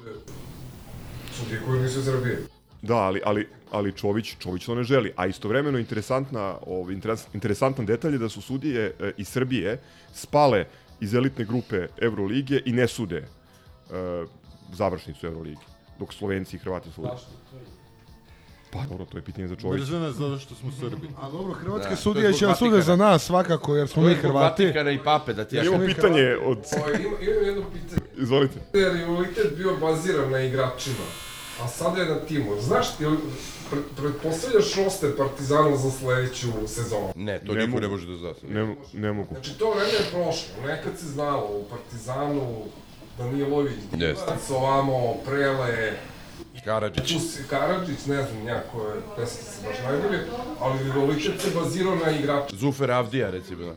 [1.38, 2.38] Sudije koji nisu iz Srbije.
[2.82, 5.12] Da, ali, ali, ali Čović, Čović to ne želi.
[5.16, 9.80] A istovremeno interesantna, ovaj, interes, interesantan detalj je da su sudije e, iz Srbije
[10.12, 10.66] spale
[11.00, 13.26] iz elitne grupe Evrolige i ne sude e,
[14.72, 15.60] završnicu Evrolige,
[15.98, 17.08] dok Slovenci i Hrvati sude.
[18.72, 19.82] Pa dobro, to je pitanje za Čovića.
[19.82, 21.08] Mrze nas zato što smo Srbi.
[21.20, 24.12] A dobro, hrvatske Da, sudije je će sude za nas svakako, jer smo To mi
[24.14, 24.64] je Hrvati.
[24.64, 28.02] Vatikana i pape, da ti ja Imamo pitanje od Ovo, ima, imam jedno pitanje.
[28.16, 28.60] Izvolite.
[28.72, 31.04] je rivalitet bio baziran na igračima,
[31.64, 32.60] a sada je na timu.
[32.60, 33.04] Znaš ti,
[33.70, 37.12] pre, pretpostavljaš roster Partizana za sledeću sezonu?
[37.16, 37.80] Ne, to Ne niko mogu.
[37.80, 38.32] ne može da zna.
[38.44, 39.28] Ne, ne mogu.
[39.30, 40.66] Znači, to vreme je prošlo.
[40.66, 42.62] Nekad se znalo u Partizanu,
[43.18, 43.74] Danilović.
[43.92, 45.92] Divac, ovamo, Prele,
[46.64, 47.12] Karadžić.
[47.12, 50.26] tu si Karadžić, ne znam ja ko je pesmice baš najbolje,
[50.60, 52.58] ali rivalitet se bazirao na igračima.
[52.60, 53.64] Zufer Avdija, recimo.
[53.64, 53.74] da.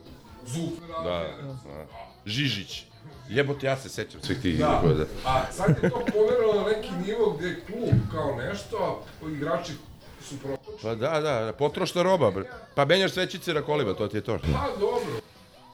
[0.47, 1.19] Zufer, Da,
[1.65, 1.85] da.
[2.25, 2.85] Žižić.
[3.29, 4.81] Jebote, ja se sećam svih tih Da.
[4.87, 4.93] da.
[4.93, 5.05] da.
[5.25, 9.73] A sad je to pomeralo na neki nivo gde je klub kao nešto, a igrači
[10.21, 10.79] su protočni.
[10.81, 12.43] Pa da, da, potrošna roba, bre.
[12.75, 14.37] Pa menjaš svećice na kolima, to ti je to.
[14.37, 15.21] Pa dobro.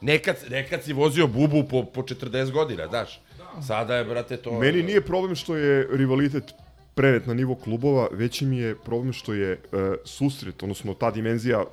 [0.01, 3.21] Nekad, nekad si vozio bubu po, po 40 godina, znaš.
[3.67, 4.51] Sada je, brate, to...
[4.51, 6.43] Meni nije problem što je rivalitet
[6.93, 9.57] prenet na nivo klubova, veći mi je problem što je e,
[10.05, 11.65] susret, odnosno ta dimenzija e,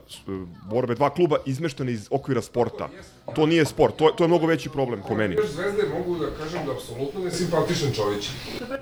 [0.65, 2.89] borbe dva kluba izmeštena iz okvira sporta.
[3.35, 5.35] To nije sport, to, je- to je mnogo veći problem po meni.
[5.35, 8.23] Još zvezde mogu da kažem da apsolutno ne simpatičan čovjek.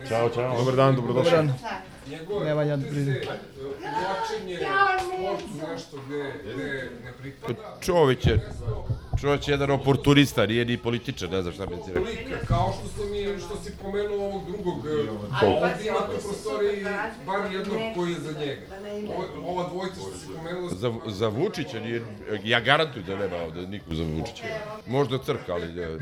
[0.08, 0.56] Ćao, ćao.
[0.58, 1.30] Dobar dan, dobrodošli.
[1.30, 1.56] Dobar dan.
[2.10, 3.14] Njegove Nemanja uteze, Brizin.
[3.14, 7.76] uvlačenje sportu nešto gde, gde ne pripada.
[7.80, 8.40] Čović je,
[9.20, 12.02] čović je jedan oportunista, nije ni političar, ne znam šta bi ti rekao.
[12.04, 14.90] Lika, kao što si mi, što si pomenuo ovog drugog, e,
[15.46, 16.84] ovdje ima tu prostoriji
[17.26, 18.60] bar jednog koji je za njega.
[19.08, 22.02] Ovo, ova dvojica što si pomenuo, Za, za Vučića nije,
[22.44, 24.44] ja garantujem da nema ovde niko za Vučića.
[24.86, 25.98] Možda crka, ali ne.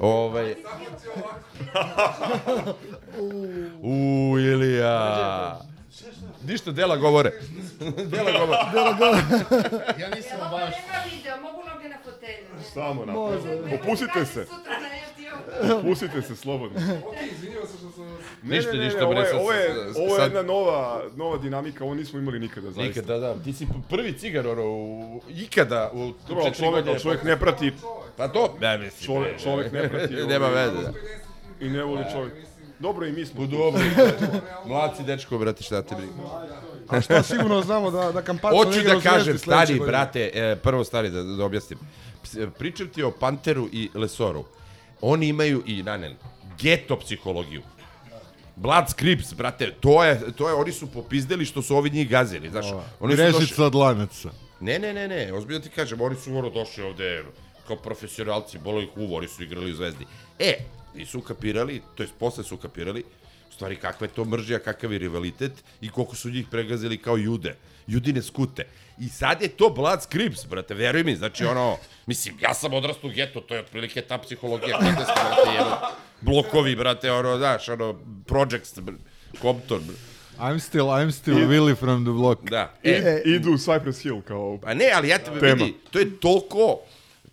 [0.00, 0.54] Ovaj...
[3.82, 5.60] U, Ilija.
[6.46, 7.32] Ništa, dela govore.
[8.04, 9.22] dela govore.
[10.00, 10.74] Ja nisam baš...
[10.74, 11.83] Nema video, mogu noge na
[12.26, 12.64] fotelju.
[12.74, 13.12] Samo na.
[13.12, 13.48] Može.
[13.74, 14.46] Opustite se.
[15.74, 16.78] Opustite se slobodno.
[17.06, 18.04] ok, izvinjavam se što sam
[18.42, 20.42] Ništa, ne, ne, ništa, ne, ovo bre, je, sad- ovo je, sad- ovo je jedna
[20.42, 22.82] nova, nova dinamika, ovo nismo imali nikada, zaista.
[22.82, 23.34] Nikad, da, da.
[23.34, 26.98] Ti si prvi cigar, ono, u, ikada u Dobro, čovek, godine.
[27.00, 27.72] čovjek ne prati,
[28.16, 29.06] Pa to, ne mislim.
[29.06, 30.14] čovek, čovek ne prati.
[30.32, 30.92] Nema veze, da.
[31.60, 32.32] I ne voli čovek.
[32.78, 33.40] Dobro, i mi smo.
[33.40, 33.56] Bu tu.
[33.58, 33.80] dobro.
[34.66, 36.12] Mladci dečko, brate, šta te briga.
[36.88, 41.10] A šta sigurno znamo da, da kampanja Hoću da kažem, stari, brate, e, prvo stari,
[41.10, 41.78] da, da objasnim.
[42.24, 44.44] Ps- Pričam ti o Panteru i Lesoru.
[45.00, 46.16] Oni imaju i Nanen,
[46.60, 47.62] geto psihologiju.
[48.56, 52.50] Blood Scripts, brate, to je, to je, oni su popizdeli što su ovi njih gazili,
[52.50, 52.66] znaš.
[53.00, 54.30] Oni su došli, Grešica od lanaca.
[54.60, 57.24] ne, ne, ne, ne, ozbiljno ti kažem, oni su ono došli ovde
[57.66, 60.06] kao profesionalci, bolo ih uvo, oni su igrali u Zvezdi.
[60.38, 60.54] E,
[60.94, 63.04] i su kapirali, to jest posle su kapirali,
[63.54, 67.56] stvari kakva je to mržija, kakav je rivalitet i koliko su njih pregazili kao jude,
[67.86, 68.66] judine skute.
[68.98, 73.10] I sad je to Blood Scripts, brate, veruj mi, znači ono, mislim, ja sam odrastao
[73.10, 78.00] u geto, to je otprilike ta psihologija, kada smo, brate, blokovi, brate, ono, znaš, ono,
[78.26, 78.92] projects, br,
[79.42, 79.92] Compton, br.
[80.40, 82.50] I'm still, I'm still Willy from the block.
[82.50, 82.74] da.
[82.82, 84.58] I, E, idu u Cypress Hill kao...
[84.62, 85.64] Pa ne, ali ja te Tema.
[85.64, 86.78] vidi, to je toliko,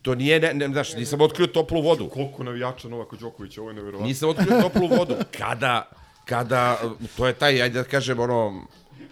[0.01, 2.09] to nije, ne, ne, znaš, nisam otkrio toplu vodu.
[2.09, 4.07] Koliko navijača Novaka Đokovića, ovo je nevjerovatno.
[4.07, 5.15] Nisam otkrio toplu vodu.
[5.37, 5.89] Kada,
[6.31, 6.79] kada,
[7.17, 8.67] to je taj, ajde da kažem, ono,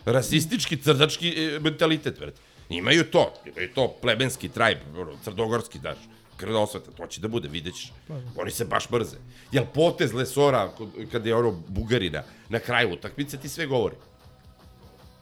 [0.06, 2.40] rasistički, crdački e, mentalitet, brate.
[2.70, 5.98] Imaju to, imaju to plemenski tribe, ono, crnogorski, daš,
[6.38, 7.92] krvna osveta, to će da bude, vidjet ćeš.
[8.38, 9.18] Oni se baš mrze.
[9.52, 13.96] Jel potez Lesora, kod- kad je ono Bugarina, na kraju utakmice ti sve govori.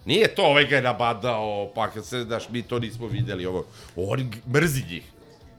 [0.05, 3.65] Nije to ovaj ga je nabadao, pa kad se, znaš, mi to nismo videli, ovo.
[3.95, 5.03] On mrzi njih.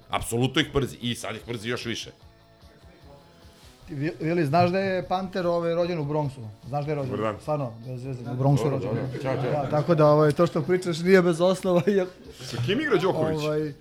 [0.08, 0.96] Apsolutno ih mrzi.
[1.00, 2.10] I sad ih mrzi još više.
[4.20, 6.48] Vili, znaš da je Panter ovaj, rođen u Bronxu?
[6.66, 7.10] Znaš da je rođen?
[7.12, 7.34] Dobar.
[7.40, 8.90] Stvarno, bez veze, u Bronxu rođen.
[9.22, 9.36] Čao.
[9.36, 11.82] Da, tako da ovaj, to što pričaš nije bez osnova.
[11.88, 13.38] Iako, Sa kim igra Đoković?
[13.38, 13.60] ovaj,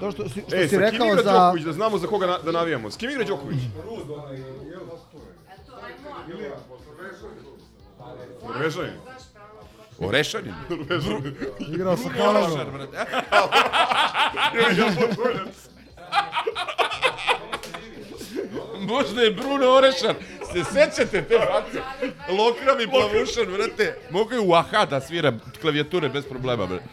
[0.00, 1.32] to što, si- što E, si sa kim rekao igra za...
[1.34, 2.90] Đoković, da znamo za koga na, da navijamo.
[2.90, 3.58] S kim igra Đoković?
[8.44, 8.94] Norvežanin.
[10.00, 10.54] Orešanin.
[10.70, 11.34] Norvežanin.
[11.60, 12.58] Igrao sa Kanadom.
[18.88, 20.14] Možda je Bruno Orešar.
[20.52, 21.78] Se sećate te face?
[22.30, 23.96] Lokram i plavušan, brate.
[24.10, 26.84] Mogu i u aha da svira klavijature bez problema, brate.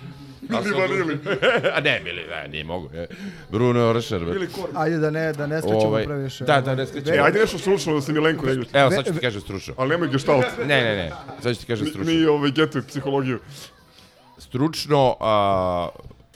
[0.65, 1.19] Ili Vanili.
[1.75, 2.89] A ne, bili, ne, nije mogu.
[2.93, 3.07] e.
[3.49, 4.35] Bruno Orešar, brate.
[4.35, 4.69] Ili Kor.
[4.75, 6.43] Ajde da ne, da ne skrećemo Ovaj, previše.
[6.43, 7.23] da, da, ne E, skrećemo.
[7.23, 8.69] ajde nešto stručno da se Milenko ne ljuti.
[8.73, 9.73] Evo, sad ću ti kažem stručno.
[9.77, 10.45] Ali nemoj geštalt.
[10.59, 11.11] Ne, ne, ne.
[11.41, 12.13] Sad ću ti kažem stručno.
[12.13, 13.39] ni ovaj geto psihologiju.
[14.37, 15.89] stručno a,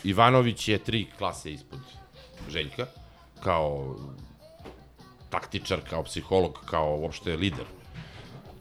[0.04, 1.80] Ivanović je tri klase ispod
[2.50, 2.86] Željka
[3.44, 3.96] kao
[5.34, 7.66] taktičar, kao psiholog, kao uopšte lider.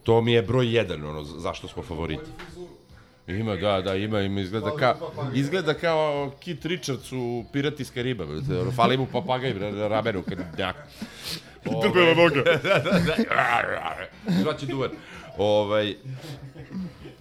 [0.03, 2.31] To mi je broj jedan, ono, za- zašto smo favoriti.
[3.27, 8.25] Ima, da, da, ima, ima, izgleda kao, izgleda kao Kit Richards u Pirati iz Kariba,
[8.77, 10.77] fali mu papagaj na ramenu, kad njak.
[11.83, 12.43] Drbela noga.
[12.65, 13.97] da, da, da,
[14.43, 14.91] zvaće duvan.
[15.39, 15.95] Ovaj,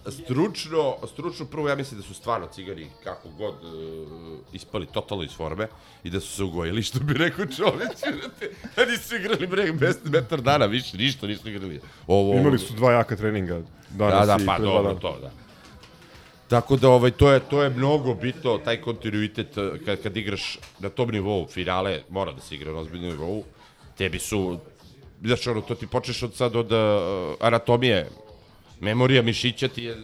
[0.09, 5.31] stručno, stručno prvo ja mislim da su stvarno cigani kako god uh, ispali totalno iz
[5.31, 5.67] forme
[6.03, 7.91] i da su se ugojili, što bi rekao čovjek.
[8.75, 11.81] da nisu igrali bre, bez metar dana, više ništa nisu igrali.
[12.07, 14.99] Ovo, Imali su dva jaka treninga danas da, da, i pa dobro, dana.
[14.99, 15.31] to, da.
[16.47, 20.57] Tako da ovaj to je to je mnogo bitno taj kontinuitet eh, kad kad igraš
[20.79, 23.43] na tom nivou finale mora da se igra na ozbiljnom nivou.
[23.97, 24.59] Tebi su
[25.23, 26.79] znaš ono to ti počneš od sad od uh,
[27.39, 28.09] anatomije
[28.81, 29.97] memorija mišića ti je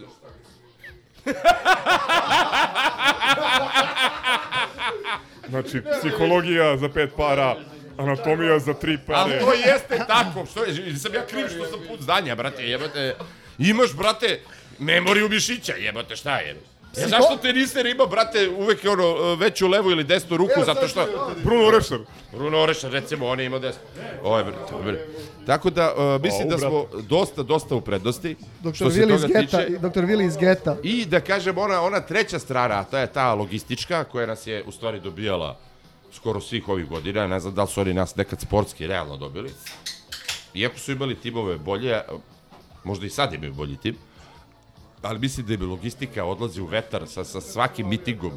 [5.48, 7.56] Znači, psihologija za pet para,
[7.98, 9.20] anatomija za tri pare.
[9.20, 13.14] Ali to jeste tako, što je, sam ja kriv što sam put zdanja, brate, jebote.
[13.58, 14.40] Imaš, brate,
[14.78, 16.56] memoriju mišića, jebote, šta je?
[16.96, 20.88] E, zašto te niste ima, brate, uvek je ono, veću levu ili desnu ruku, zato
[20.88, 21.06] što...
[21.44, 21.98] Bruno Orešar.
[22.32, 23.82] Bruno Orešar, recimo, on je imao desnu.
[24.22, 25.06] Ovo je, brate, bre.
[25.46, 28.36] Tako da, uh, mislim Au, da smo dosta, dosta u prednosti.
[28.62, 29.78] Se Willi iz Geta, tiče.
[29.78, 30.04] Dr.
[30.04, 30.76] Willi iz Geta.
[30.82, 34.64] I da kažem, ona, ona treća strana, a to je ta logistička, koja nas je
[34.66, 35.58] u stvari dobijala
[36.12, 39.50] skoro svih ovih godina, ne znam da li su oni nas nekad sportski realno dobili.
[40.54, 42.00] Iako su imali timove bolje,
[42.84, 43.96] možda i sad imaju bolji tim,
[45.02, 48.32] ali mislim da im logistika odlazi u vetar sa, sa svakim mitingom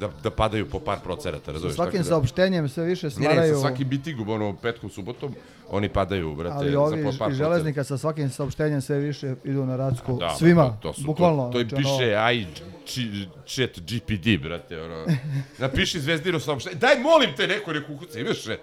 [0.00, 3.40] da, da padaju po par procenata, Sa svakim da- saopštenjem sve više Ne, stvaraju...
[3.42, 5.34] ne, sa svakim mitingom, ono, petkom, subotom,
[5.70, 9.34] oni padaju, brate, Ali za ovi iz par iz železnika sa svakim saopštenjem sve više
[9.44, 10.16] idu na Racku.
[10.16, 11.46] Da, Svima, to, to su, bukvalno.
[11.46, 12.46] To, to im znači, ono- piše aj
[12.86, 13.10] či,
[13.46, 15.06] chat GPD, brate, ono.
[15.58, 16.76] Napiši zvezdino saopštenje.
[16.76, 18.60] Daj, molim te, neko neko ukuca, imaš chat.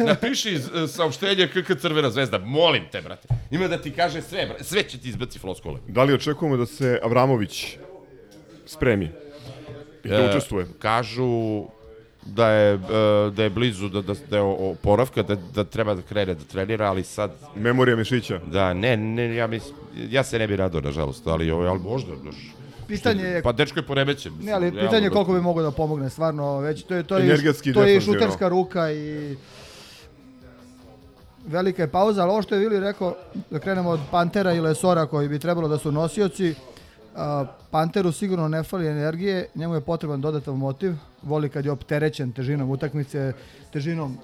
[0.00, 3.28] Napiši z- saopštenje KK Crvena zvezda, molim te, brate.
[3.50, 4.64] Ima da ti kaže sve, brate.
[4.64, 5.80] Sve će ti izbaci floskole.
[5.88, 7.76] Da li očekujemo da se Avramović
[8.66, 9.10] spremi
[10.04, 10.66] i da E, učestvuje?
[10.78, 11.64] Kažu
[12.24, 12.78] da je, e,
[13.30, 16.86] da je blizu da, da, da je oporavka, da, da treba da krene da trenira,
[16.86, 17.30] ali sad...
[17.56, 18.40] Memorija mišića.
[18.46, 22.16] Da, ne, ne, ja mislim, ja se ne bi radao, nažalost, ali, ovaj, ali možda,
[22.16, 22.34] znaš.
[22.88, 24.32] Pitanje je- Pa dečko je poremećen.
[24.40, 27.18] Ne, ali pitanje je da- koliko bi mogao da pomogne, stvarno, već to je, to
[27.18, 27.36] je,
[27.74, 29.36] to je šuterska ruka i
[31.48, 33.14] velika je pauza, ali ovo što je Vili rekao,
[33.50, 36.54] da krenemo od Pantera i Lesora koji bi trebalo da su nosioci,
[37.70, 42.70] Panteru sigurno ne fali energije, njemu je potreban dodatan motiv, voli kad je opterećen težinom
[42.70, 43.32] utakmice,
[43.72, 44.18] težinom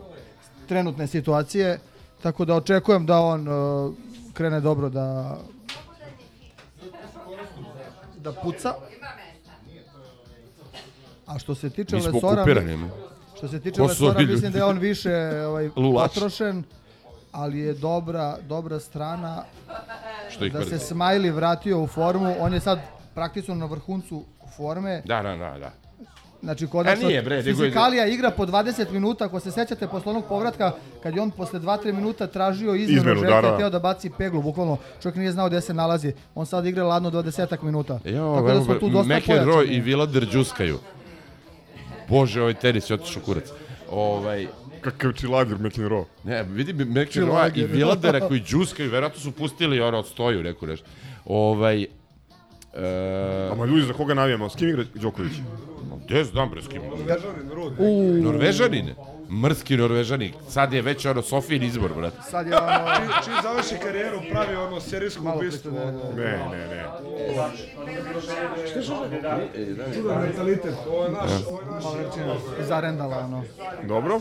[0.68, 1.78] trenutne situacije,
[2.22, 3.92] tako da očekujem da on a,
[4.34, 5.38] krene dobro da
[8.16, 8.74] da puca.
[11.26, 12.44] A što se tiče Lesora,
[13.36, 15.12] što se tiče Lesora, mislim da je on više
[15.46, 16.64] ovaj, potrošen,
[17.34, 19.42] ali je dobra, dobra strana
[20.30, 22.34] Što ih da se Smiley vratio u formu.
[22.38, 22.78] On je sad
[23.14, 24.24] praktično na vrhuncu
[24.56, 25.02] forme.
[25.04, 25.70] Da, da, da, da.
[26.42, 29.24] Znači, konačno, A nije, bre, nego je- fizikalija igra po 20 minuta.
[29.24, 33.20] Ako se sećate posle onog povratka, kad je on posle 2-3 minuta tražio izmenu, Izmenu,
[33.20, 33.54] želke, da, da.
[33.54, 34.76] hteo da baci peglu, bukvalno.
[35.02, 36.12] Čovjek nije znao gde se nalazi.
[36.34, 37.98] On sad igra ladno 20 minuta.
[38.04, 39.64] Jo, Tako da smo tu dosta pojačani.
[39.66, 40.78] i Vilader džuskaju.
[42.08, 43.44] Bože, ovaj tenis je otišao kurac.
[43.90, 44.46] Ovaj,
[44.84, 46.04] Kakav čilager McEnroe.
[46.24, 47.64] ne, vidi McEnroe i.
[47.66, 50.86] Viladera koji džuskaju, verovatno su pustili ono od stoju neku nešto.
[51.24, 51.88] Ovaj, e,
[53.52, 54.48] Ama ljudi, za koga navijamo?
[54.50, 55.32] S kim igra Đoković?
[56.04, 56.82] gde znam bre s kim?
[56.82, 58.94] Norvežanin Norvežanin?
[59.30, 60.32] Mrski Norvežanin.
[60.48, 62.16] Sad je već ono Sofijin izbor, brate.
[62.30, 62.94] sad je ono...
[62.96, 65.70] Čim, čim završi karijeru, pravi ono serijsko ubistvo.
[66.16, 66.84] Ne, ne, ne.
[69.94, 70.74] čudan mentalitet.
[70.88, 71.84] Ovo je naš, ovo je naš.
[72.66, 73.42] Zarendala, ono.
[73.82, 74.20] Dobro.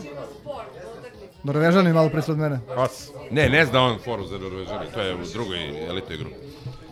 [1.42, 2.60] Norvežani malo pre od mene.
[2.76, 3.10] As.
[3.30, 6.34] Ne, ne zna on foru za Norvežani, to je u drugoj elitnoj grupi.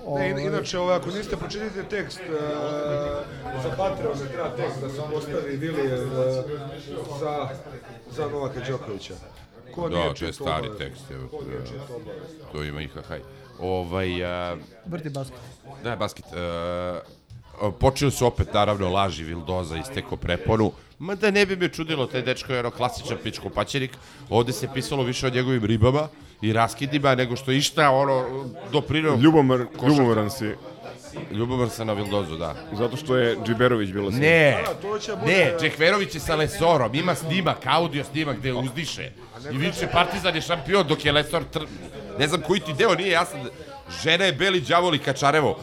[0.08, 2.34] Ne, in- inače, ovo, ako niste pročitali tekst, uh,
[3.62, 5.98] za Patreon ne treba tekst da se postavi Vili uh,
[7.20, 7.48] za,
[8.10, 9.14] za Novaka Đokovića.
[9.74, 10.78] Ko nije Da, to je čitao stari obavez?
[10.78, 11.10] tekst.
[11.10, 11.58] Evo, Ko nije
[11.90, 12.20] obavez?
[12.52, 13.20] to ima i hahaj.
[13.60, 15.38] Ovaj, a, Vrti basket.
[15.84, 16.24] Da, basket.
[16.24, 20.72] Uh, počeli su opet, naravno, laži Vildoza isteko preponu.
[20.98, 23.90] Ma da ne bi me čudilo, taj dečko je ono klasičan pičko paćenik.
[24.30, 26.08] Ovde se pisalo više o njegovim ribama
[26.42, 29.16] i raskidima nego što išta ono doprinio...
[29.16, 30.54] Ljubomar, ljubomoran si,
[31.30, 32.54] Ljubomar sam na Vildozu, da.
[32.72, 34.22] zato što je Džiberović bila s njim.
[34.22, 34.64] Ne,
[35.26, 39.10] ne, Džekverović je sa Lesorom, ima snimak, audio snimak gde uzdiše.
[39.52, 41.60] I viče Partizan je šampion dok je Lesor tr...
[42.18, 43.40] Ne znam koji ti deo nije jasan.
[44.02, 45.60] Žena je Beli đavol i Kačarevo.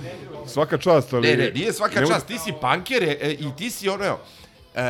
[0.47, 1.28] Svaka čast, ali...
[1.28, 4.18] Ne, ne, nije svaka čast, ti si panker e, e, i ti si ono...
[4.76, 4.82] E,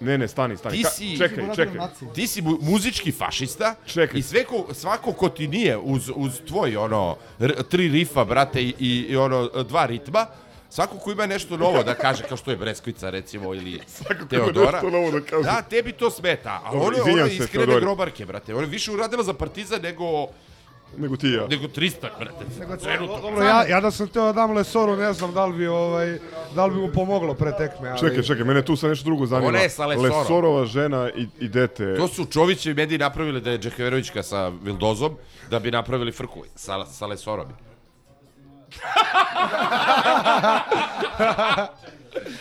[0.00, 0.76] Ne, ne, stani, stani.
[0.76, 1.80] Ti Ka- si- Čekaj, čekaj.
[2.14, 4.18] ti si mu, muzički fašista Čekaj.
[4.18, 8.74] i sveko, svako ko ti nije uz, uz tvoj ono r, tri rifa, brate, i,
[8.80, 10.26] i, ono dva ritma,
[10.70, 14.26] svako ko ima nešto novo da kaže, kao što je Breskvica recimo ili ko ima
[14.28, 15.42] Teodora, nešto novo da kaže.
[15.42, 16.60] da, tebi to smeta.
[16.64, 18.52] A Dobro, ono, ono iskrene grobarke, brate.
[18.52, 20.26] Je više uradila za Partizan nego
[20.96, 21.46] Nego ti ja.
[21.46, 22.44] Nego 300, brate.
[22.60, 23.20] Nego Trenutno.
[23.20, 26.18] Dobro, ja, ja da sam teo da dam Lesoru, ne znam da li bi, ovaj,
[26.54, 27.88] da li bi mu pomoglo pre tekme.
[27.88, 27.98] Ali...
[27.98, 29.58] Čekaj, čekaj, mene tu sa nešto drugo zanima.
[29.58, 30.18] Je sa Lesorom.
[30.18, 31.94] Lesorova žena i, i dete.
[31.96, 35.16] To su Čovićevi mediji napravili da je Džeheverovićka sa Vildozom,
[35.50, 37.46] da bi napravili frku sa, sa Lesorom.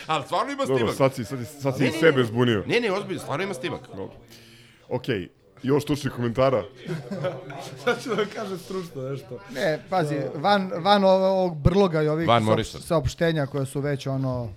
[0.08, 0.96] Ali stvarno ima Dobro, snimak.
[0.96, 2.24] sad si, sad, si- sad si Ne, i ne, sebe ne.
[2.24, 2.64] zbunio.
[2.68, 3.82] Ne, ne, ozbiljno, stvarno ima snimak.
[3.88, 4.16] Dobro.
[4.90, 5.30] Okej,
[5.64, 6.64] još tučnih komentara.
[7.84, 9.40] Sad ću da kaže stručno nešto.
[9.52, 14.08] Ne, pazi, van, van ovo- ovog brloga i ovih Van saop- saopštenja koje su već
[14.08, 14.50] ono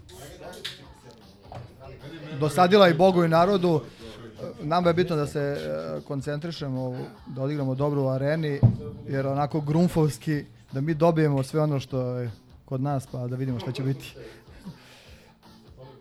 [2.40, 3.80] dosadila i Bogu i narodu,
[4.60, 5.56] nama je bitno da se e,
[6.00, 6.96] koncentrišemo,
[7.26, 8.60] da odigramo dobro u areni,
[9.08, 12.30] jer onako grunfovski, da mi dobijemo sve ono što je
[12.64, 14.14] kod nas, pa da vidimo šta će biti.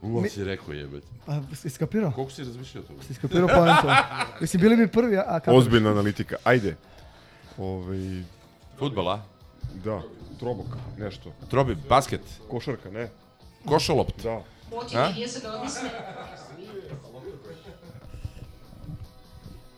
[0.01, 1.03] Uo, Mi- si rekao jebet.
[1.25, 2.11] Pa, si skapirao?
[2.11, 2.93] Koliko si razmišljao to?
[3.07, 3.87] Si skapirao poentu?
[4.41, 5.57] Mislim, bili mi prvi, a kako?
[5.57, 6.35] Ozbiljna analitika.
[6.43, 6.75] Ajde.
[7.57, 8.23] Ovaj,
[8.79, 9.23] Futbol, a?
[9.83, 10.01] da,
[10.39, 10.65] trobok,
[10.97, 11.33] nešto.
[11.49, 13.09] Trobi, basket, Košarka, ne?
[13.65, 14.23] košolopt.
[14.23, 14.43] Da.
[14.95, 15.11] A?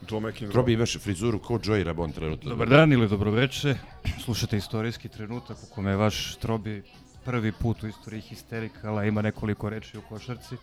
[0.09, 0.51] Joe McEnroe.
[0.51, 2.49] Trobi imaš frizuru kao Joey Rabon trenutno.
[2.49, 3.75] Dobar dan ili dobroveče.
[4.23, 6.83] Slušate istorijski trenutak u kome je vaš Trobi
[7.25, 10.55] prvi put u istoriji histerikala, ima nekoliko reči u košarci.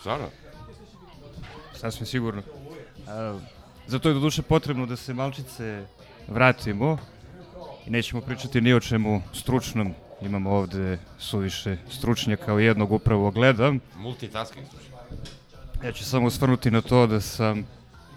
[0.00, 0.26] Stvarno?
[1.74, 2.42] Sasvim sigurno.
[3.08, 3.38] A,
[3.86, 5.86] zato je do duše potrebno da se malčice
[6.28, 6.98] vratimo
[7.86, 9.94] i nećemo pričati ni o čemu stručnom.
[10.22, 13.80] Imamo ovde suviše stručnjaka u jednog upravo gledam.
[13.96, 14.66] Multitasking.
[15.84, 17.66] Ja ću samo osvrnuti na to da sam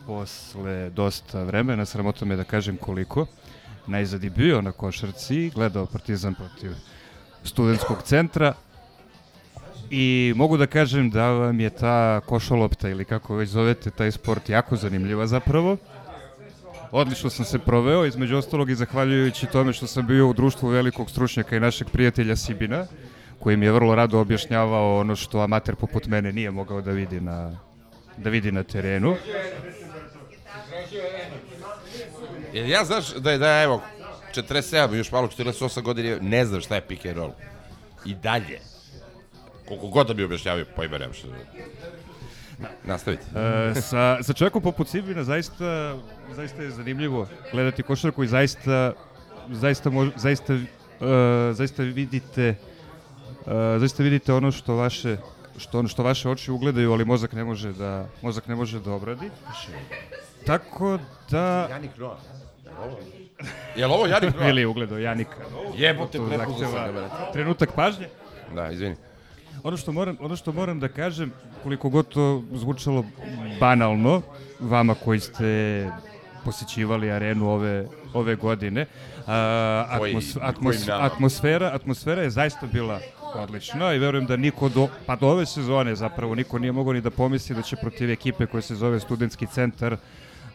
[0.05, 3.25] posle dosta vremena, sramota me da kažem koliko,
[3.87, 6.71] najzad i bio na košarci, gledao Partizan protiv
[7.43, 8.53] studentskog centra
[9.89, 14.49] i mogu da kažem da vam je ta košolopta ili kako već zovete taj sport
[14.49, 15.77] jako zanimljiva zapravo.
[16.91, 21.09] Odlično sam se proveo, između ostalog i zahvaljujući tome što sam bio u društvu velikog
[21.09, 22.85] stručnjaka i našeg prijatelja Sibina,
[23.39, 27.21] koji mi je vrlo rado objašnjavao ono što amater poput mene nije mogao da vidi
[27.21, 27.59] na,
[28.17, 29.15] da vidi na terenu.
[32.53, 33.81] Ja znaš da je, da je, evo,
[34.35, 37.31] 47, još malo 48 godina, ne znam šta je pick and roll.
[38.05, 38.59] I dalje.
[39.67, 41.35] Koliko god da bi objašnjavio, pojma nemam što da...
[42.83, 43.23] Nastavite.
[43.35, 45.97] E, sa, sa čovjekom poput Sibina zaista,
[46.35, 48.93] zaista je zanimljivo gledati košarku i zaista,
[49.49, 50.59] zaista, mož, zaista, e,
[51.53, 52.55] zaista vidite
[53.47, 55.17] e, zaista vidite ono što vaše
[55.57, 58.93] što ono što vaše oči ugledaju, ali mozak ne može da mozak ne može da
[58.93, 59.29] obradi.
[60.45, 61.91] Tako da Janik
[62.75, 62.95] Noa.
[63.75, 65.35] Jel ovo Janik ili je ugledao Janika.
[65.77, 67.09] Jebote, To prepoznao sam ga.
[67.33, 68.07] Trenutak pažnje.
[68.55, 68.95] Da, izvini.
[69.63, 71.31] Ono što moram, ono što moram da kažem,
[71.63, 73.05] koliko god to zvučalo
[73.59, 74.21] banalno,
[74.59, 75.87] vama koji ste
[76.45, 78.85] posjećivali arenu ove, ove godine,
[79.27, 82.99] a, atmos, atmos, atmosfera, atmosfera je zaista bila
[83.35, 87.01] odlična i verujem da niko do, pa do ove sezone zapravo niko nije mogao ni
[87.01, 89.97] da pomisli da će protiv ekipe koja se zove Studentski centar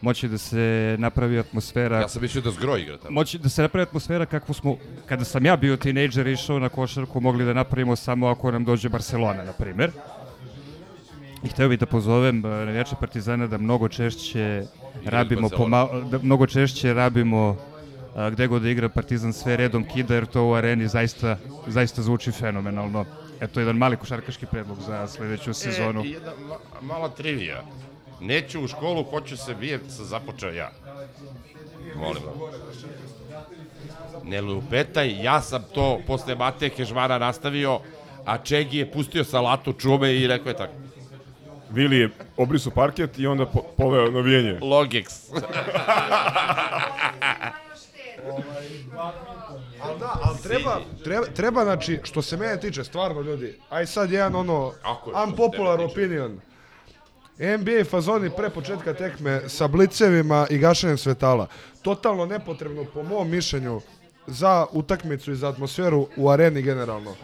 [0.01, 3.13] moći da se napravi atmosfera Ja sam mislio da zgro igra tamo.
[3.13, 6.69] moći da se napravi atmosfera kakvu smo, kada sam ja bio tinejdžer i išao na
[6.69, 9.91] košarku, mogli da napravimo samo ako nam dođe Barcelona, na primer.
[11.43, 14.63] I hteo bih da pozovem eh, navijače Partizana da mnogo češće
[15.05, 15.87] rabimo, Barcelona.
[15.87, 17.57] poma, da mnogo češće rabimo
[18.15, 21.37] a, gde god da igra Partizan sve redom kida, jer to u areni zaista,
[21.67, 23.05] zaista zvuči fenomenalno.
[23.41, 26.01] Eto, jedan mali košarkaški predlog za sledeću sezonu.
[26.01, 27.63] E, i jedna ma, mala trivija.
[28.19, 30.71] Neću u školu, hoću se bije, sam započeo ja.
[31.95, 32.35] Molim vam.
[34.23, 37.79] Ne lupetaj, ja sam to posle Mateje Kežmara nastavio,
[38.25, 40.73] a Čegi je pustio salatu čume i rekao je tako.
[41.69, 44.59] Vili je obrisao parket i onda po, poveo navijenje.
[44.61, 45.05] Logex.
[49.81, 54.11] Ali da, ali treba, treba, treba, znači, što se mene tiče, stvarno ljudi, aj sad
[54.11, 54.71] jedan ono,
[55.27, 56.41] unpopular tebe tiče.
[57.39, 61.47] NBA fazoni pre početka tekme sa blicevima i gašenjem svetala.
[61.81, 63.81] Totalno nepotrebno, po mom mišljenju,
[64.27, 67.15] za utakmicu i za atmosferu u areni generalno.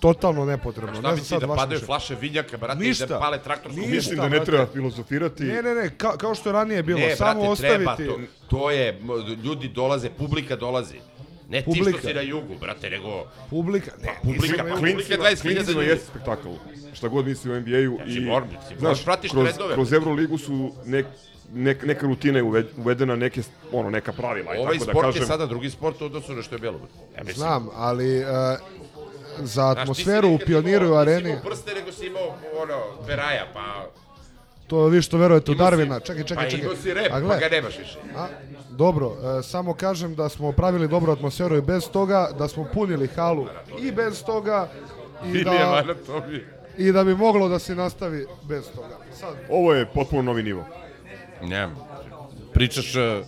[0.00, 0.92] Totalno nepotrebno.
[0.92, 1.86] Šta ne znam misli sad da padaju mišljenje.
[1.86, 3.06] flaše vinjaka, brate, i Ništa.
[3.06, 3.94] da pale traktorsku Ništa.
[3.94, 4.44] Mislim da ne brate.
[4.44, 5.42] treba filozofirati.
[5.44, 7.96] Ne, ne, ne, ka, kao što je ranije bilo, Ne, samo brate, ostaviti...
[7.96, 9.00] treba, to, to je,
[9.44, 10.96] ljudi dolaze, publika dolazi.
[11.48, 11.98] Ne ti Publika.
[11.98, 13.24] što si na jugu, brate, nego...
[13.50, 15.88] Publika, ne, publika, nisam- pa publika je 20.000 Klincima ljudi.
[15.88, 16.48] jeste spektakl.
[16.92, 17.96] Šta god misli o NBA-u.
[17.96, 19.74] Znači, I, moram, ti znaš, pratiš kroz, trendove.
[19.74, 21.06] kroz Euroligu su nek,
[21.52, 23.42] nek, neka rutina je uved- uvedena, neke,
[23.72, 24.54] ono, neka pravila.
[24.54, 26.58] i Ovaj tako sport da je kažem, sada drugi sport u odnosu na što je
[26.58, 26.80] bilo.
[27.16, 28.26] Ja mislim, Znam, ali uh,
[29.38, 31.16] za Znaš, ti atmosferu u nekad pioniru areni...
[31.16, 32.26] Nisi imao prste, nego si imao
[32.56, 33.86] ono, peraja, pa...
[34.66, 36.00] To vi što verujete u Darvina.
[36.00, 36.64] Čekaj, čekaj, pa čekaj.
[36.64, 37.98] imao si rep, A pa ga nemaš više.
[38.16, 38.26] A,
[38.70, 43.08] dobro, e, samo kažem da smo pravili dobru atmosferu i bez toga, da smo punili
[43.08, 43.46] halu
[43.80, 44.68] i bez toga
[45.26, 45.84] i da,
[46.78, 48.96] i da bi moglo da se nastavi bez toga.
[49.14, 50.64] Sad, Ovo je potpuno novi nivo.
[51.42, 51.68] Ne,
[52.52, 53.22] pričaš, e,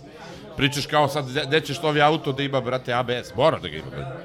[0.57, 3.77] pričaš kao sad, gde- gde ćeš novi auto da ima, brate, ABS, mora da ga
[3.77, 3.89] ima.
[3.89, 4.17] brate.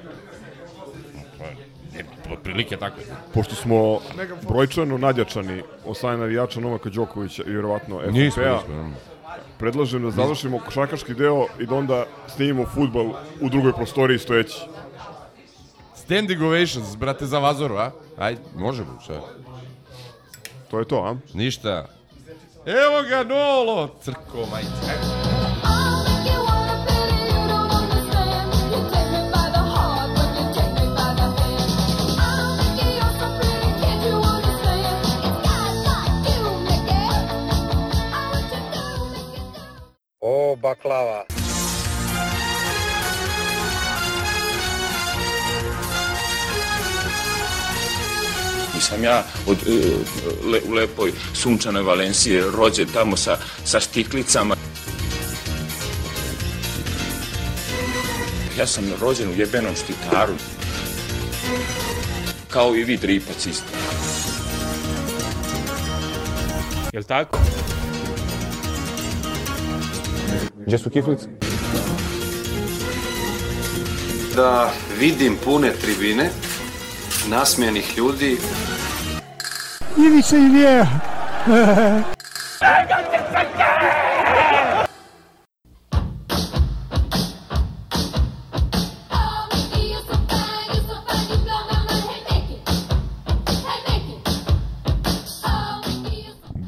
[2.32, 3.06] Otprilike tako je.
[3.34, 3.98] Pošto smo
[4.48, 8.94] brojčano nadjačani od strane navijača Novaka Đokovića i vjerovatno FNP-a, nismo, nismo.
[9.58, 13.10] predlažem da završimo košarkaški deo i da onda snimimo futbol
[13.40, 14.60] u drugoj prostoriji stojeći.
[15.94, 17.90] Standing ovations, brate, za Vazoru, a?
[18.18, 19.20] Ajde, možemo, šta?
[20.70, 21.16] To je to, a?
[21.34, 21.86] Ništa.
[22.66, 23.88] Evo ga, Nolo!
[24.02, 24.90] Crko, majice.
[24.90, 25.31] Ajde.
[40.24, 41.24] O, baklava.
[48.74, 54.56] Nisam ja od, e, le, u lepoj sunčanoj Valenciji rođen tamo sa, sa štiklicama.
[58.58, 60.34] Ja sam rođen u jebenom štitaru.
[62.48, 63.72] Kao i vi dripac isto.
[66.92, 67.38] Jel tako?
[70.66, 71.26] Gdje su kiflice?
[74.36, 74.70] Da
[75.00, 76.30] vidim pune tribine,
[77.28, 78.38] nasmijenih ljudi,
[79.96, 80.86] Ivica Ilija.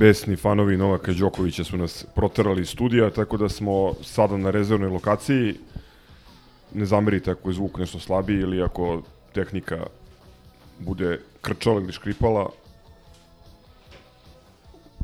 [0.05, 4.91] Besni fanovi Novaka Đokovića su nas proterali iz studija, tako da smo sada na rezervnoj
[4.91, 5.55] lokaciji.
[6.75, 9.03] Ne zamerite ako je zvuk nešto slabiji ili ako
[9.33, 9.87] tehnika
[10.79, 12.51] bude krčala ili škripala.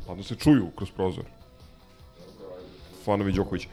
[0.09, 1.25] Ladno se čuju kroz prozor.
[3.05, 3.69] Fanovi Đokovića.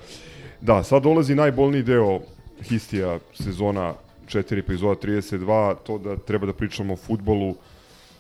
[0.62, 2.20] Da, sad dolazi najbolniji deo
[2.62, 3.94] histija sezona
[4.28, 7.56] 4 epizoda 32, to da treba da pričamo o futbolu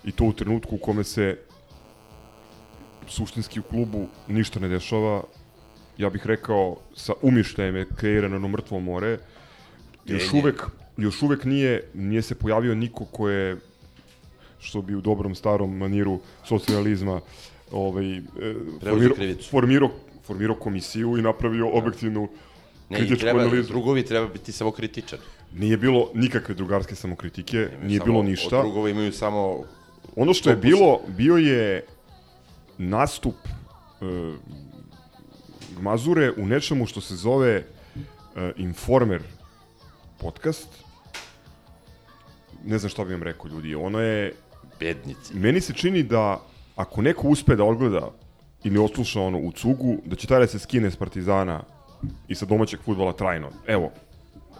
[0.03, 1.37] i to u trenutku u kome se
[3.07, 5.23] suštinski u klubu ništa ne dešava.
[5.97, 9.17] Ja bih rekao, sa umišljajem je kreirano jedno mrtvo more.
[10.05, 10.63] Još uvek,
[10.97, 13.57] još uvek nije, nije se pojavio niko ko je,
[14.59, 17.21] što bi u dobrom starom maniru socijalizma,
[17.71, 18.21] ovaj, e,
[18.83, 19.17] formirao,
[19.49, 19.89] formirao,
[20.23, 22.29] formirao komisiju i napravio objektivnu
[22.89, 23.67] Ne, kritičku treba, analizu.
[23.67, 25.19] drugovi treba biti samo kritičan.
[25.53, 28.57] Nije bilo nikakve drugarske samokritike, nije bilo ništa.
[28.57, 29.63] Od drugova imaju samo...
[30.15, 31.85] Ono što je bilo, bio je
[32.77, 34.05] nastup e,
[35.79, 37.63] Gmazure u nečemu što se zove e,
[38.57, 39.21] Informer
[40.17, 40.67] podcast.
[42.65, 43.75] Ne znam šta bih vam rekao, ljudi.
[43.75, 44.33] Ono je...
[44.79, 45.33] Bednici.
[45.33, 46.41] Meni se čini da
[46.75, 48.11] ako neko uspe da odgleda
[48.63, 51.63] ili osluša ono u cugu, da će taj da se skine s Partizana
[52.27, 53.49] i sa domaćeg futbola trajno.
[53.67, 53.91] Evo,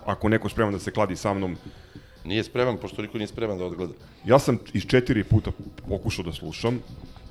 [0.05, 1.57] ako neko spreman da se kladi sa mnom,
[2.27, 3.93] Nije spreman, pošto niko nije spreman da odgleda.
[4.25, 5.51] Ja sam iz četiri puta
[5.89, 6.79] pokušao da slušam,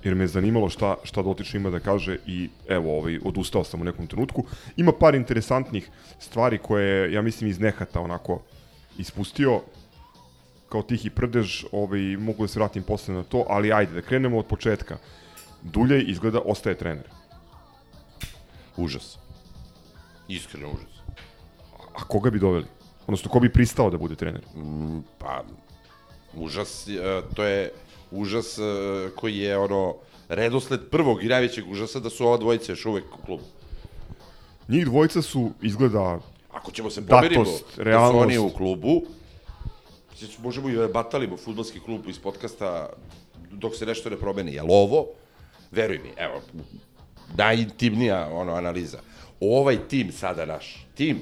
[0.06, 3.80] jer me je zanimalo šta, šta dotični ima da kaže i evo, ovaj, odustao sam
[3.80, 4.44] u nekom trenutku.
[4.76, 5.88] Ima par interesantnih
[6.18, 8.40] stvari koje, ja mislim, iz nehata onako
[8.98, 9.60] ispustio
[10.68, 14.38] kao tihi prdež, ovaj, mogu da se vratim posle na to, ali ajde, da krenemo
[14.38, 14.98] od početka.
[15.62, 17.08] Duljaj izgleda ostaje trener.
[18.76, 19.18] Užas.
[20.28, 21.02] Iskreno užas.
[21.94, 22.66] A koga bi doveli?
[23.06, 24.42] Odnosno, ko bi pristao da bude trener?
[24.54, 25.42] Mm, pa,
[26.34, 27.70] užas, e, to je
[28.16, 28.62] užas e,
[29.16, 29.94] koji je ono
[30.28, 33.44] redosled prvog i najvećeg užasa da su ova dvojica još uvek u klubu.
[34.68, 36.20] Njih dvojica su, izgleda,
[36.52, 39.02] Ako ćemo se pomerimo datost, da su oni u klubu,
[40.42, 42.88] možemo i da batalimo futbolski klub iz podcasta
[43.50, 44.54] dok se nešto ne promeni.
[44.54, 45.06] Jel ovo,
[45.70, 46.40] veruj mi, evo,
[47.36, 48.98] najintimnija ono, analiza.
[49.40, 51.20] Ovaj tim sada naš, tim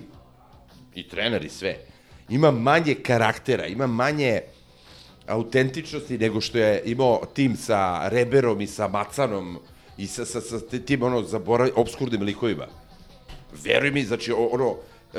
[0.95, 1.79] i trener i sve,
[2.29, 4.43] ima manje karaktera, ima manje
[5.27, 9.59] autentičnosti nego što je imao tim sa Reberom i sa Macanom
[9.99, 12.67] i sa, sa, sa tim ono zaborav, obskurnim likovima.
[13.65, 14.77] Veruj mi, znači ono,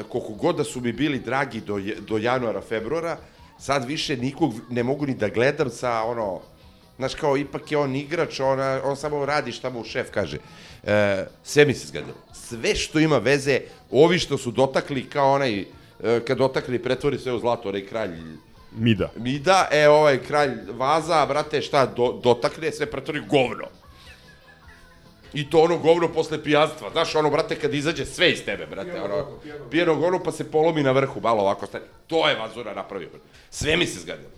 [0.10, 3.18] koliko god da su mi bili dragi do, do januara, februara,
[3.60, 6.41] sad više nikog ne mogu ni da gledam sa ono,
[6.97, 10.38] znaš kao ipak je on igrač, on, on samo radi šta mu šef kaže.
[10.84, 12.16] E, sve mi se zgadilo.
[12.34, 15.66] Sve što ima veze, ovi što su dotakli kao onaj, e,
[16.28, 18.12] kad dotakli pretvori sve u zlato, onaj kralj
[18.76, 19.09] Mida.
[19.15, 23.65] Mida, e, ovaj kralj vaza, brate, šta, do, dotakne, sve pretvori govno.
[25.34, 26.89] I to ono govno posle pijanstva.
[26.91, 29.01] Znaš, ono, brate, kad izađe sve iz tebe, brate.
[29.01, 29.28] Ono,
[29.71, 31.84] pijeno govno pa se polomi na vrhu, malo ovako stane.
[32.07, 33.09] To je Vazura napravio.
[33.09, 33.26] brate.
[33.49, 34.30] Sve mi se zgadilo.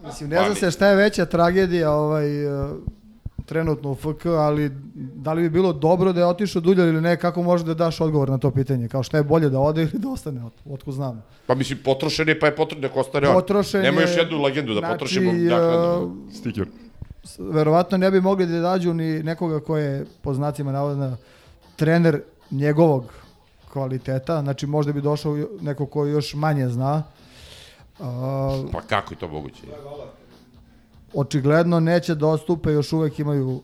[0.00, 2.26] Mislim, ne Pa zna mi- se šta je veća tragedija ovaj,
[3.46, 7.16] trenutno u FK, ali da li bi bilo dobro da je otišao Duljar ili ne,
[7.16, 8.88] kako može da daš odgovor na to pitanje?
[8.88, 11.22] Kao šta je bolje da ode ili da ostane, Ot- otkud znam.
[11.46, 13.34] Pa mislim, potrošen je, pa je potrošen, nek ostane on.
[13.34, 16.16] Potrošen Nema je, još jednu legendu da znači, potrošimo e, naknadno.
[16.32, 16.66] Stiker.
[17.24, 21.16] S- Verovatno ne bi mogli da dađu ni nekoga ko je, po znacima navodna,
[21.76, 22.20] trener
[22.50, 23.12] njegovog
[23.68, 27.02] kvaliteta, znači možda bi došao neko ko još manje zna.
[28.00, 29.62] A, Pa kako je to moguće?
[31.16, 33.62] Očigledno neće da ostupe, još uvek imaju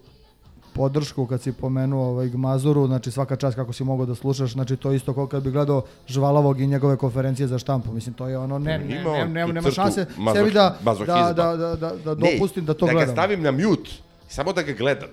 [0.75, 4.77] podršku kad si pomenuo ovaj Gmazuru, znači svaka čast kako si mogao da slušaš, znači
[4.77, 8.39] to isto kao kad bi gledao Žvalavog i njegove konferencije za štampu, mislim to je
[8.39, 11.33] ono, ne, ne, ne, ne, nema šanse sebi da, da, mazohizma.
[11.33, 13.09] da, da, da, da Ne, dopustim da to da gledam.
[13.09, 13.91] ga stavim na mute,
[14.29, 15.09] samo da ga gledam.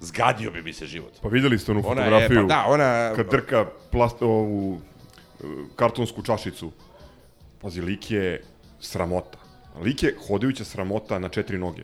[0.00, 1.12] Zgadio bi mi se život.
[1.22, 4.78] Pa videli ste onu Ona je, fotografiju pa da, ona- kad drka plast, ovu
[5.40, 5.44] e,
[5.76, 6.70] kartonsku čašicu.
[7.62, 8.42] Pazi, lik je
[8.80, 9.38] sramota.
[9.82, 11.82] Lik je hodajuća sramota na četiri noge.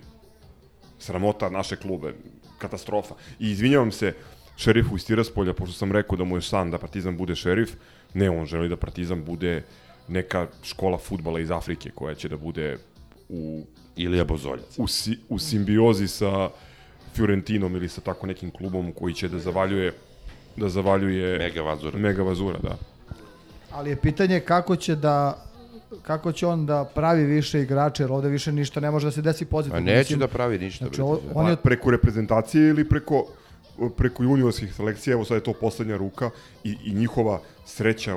[0.99, 2.15] Sramota naše klube.
[2.59, 3.15] Katastrofa.
[3.39, 4.15] I izvinjavam se
[4.57, 7.73] šerifu iz Tiraspolja, pošto sam rekao da mu je san da Partizan bude šerif.
[8.15, 9.63] Ne, on želi da Partizan bude
[10.09, 12.79] neka škola futbala iz Afrike koja će da bude
[13.29, 13.65] u
[13.97, 14.79] Ilija Bozoljac.
[14.79, 16.51] u, si, u simbiozi sa
[17.15, 19.93] Fiorentinom ili sa tako nekim klubom koji će da zavaljuje
[20.57, 21.99] da zavaljuje Mega Vazura.
[21.99, 22.77] Mega Vazura, da.
[23.71, 25.45] Ali je pitanje kako će da
[26.03, 29.23] kako će on da pravi više igrače, jer ovde više ništa ne može da se
[29.23, 29.87] desi pozitivno.
[29.87, 31.23] Pa neće Mislim, da pravi ništa, Znači, brate.
[31.35, 33.27] on je Pa preko reprezentacije ili preko
[33.97, 36.31] preko juniorskih selekcija, evo sad je to poslednja ruka
[36.65, 38.17] i, i njihova sreća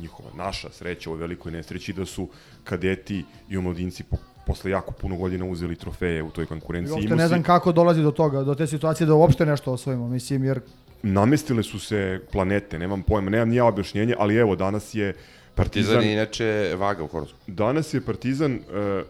[0.00, 2.28] njihova, naša sreća u velikoj nesreći da su
[2.64, 4.16] kadeti i omladinci po,
[4.46, 6.92] posle jako puno godina uzeli trofeje u toj I konkurenciji.
[6.92, 10.08] uopšte Imao ne znam kako dolazi do toga, do te situacije da uopšte nešto osvojimo,
[10.08, 10.60] mislim, jer
[11.02, 15.14] namestile su se planete, nemam pojma, nemam nija objašnjenje, ali evo, danas je
[15.60, 16.46] Partizan Partizan, je inače
[16.76, 17.38] vaga u Horsku.
[17.46, 18.60] danas je Partizan uh,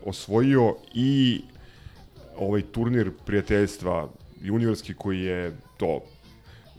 [0.04, 1.40] osvojio i
[2.36, 4.08] ovaj turnir prijateljstva
[4.40, 6.00] juniorski koji je to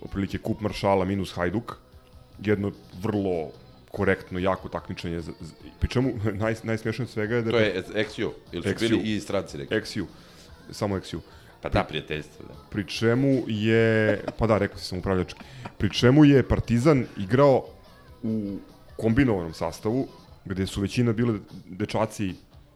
[0.01, 1.75] otprilike kup maršala minus Hajduk,
[2.39, 3.51] jedno vrlo
[3.91, 5.21] korektno, jako takmičenje.
[5.21, 7.51] za- za- Pri čemu naj, najsmešnije od svega je da...
[7.51, 8.79] To je XU, ili su XU.
[8.79, 9.73] bili i stranci neki?
[9.75, 10.05] XU,
[10.71, 11.19] samo XU.
[11.61, 12.53] Pa da, prijateljstvo, da.
[12.69, 15.39] Pri čemu je, pa da, rekao si sam upravljački,
[15.77, 17.65] pri čemu je Partizan igrao
[18.23, 18.57] u
[19.01, 20.07] kombinovanom sastavu,
[20.45, 22.33] gde su većina bile dečaci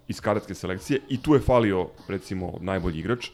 [0.08, 3.30] iz kadetske selekcije i tu je falio, recimo, najbolji igrač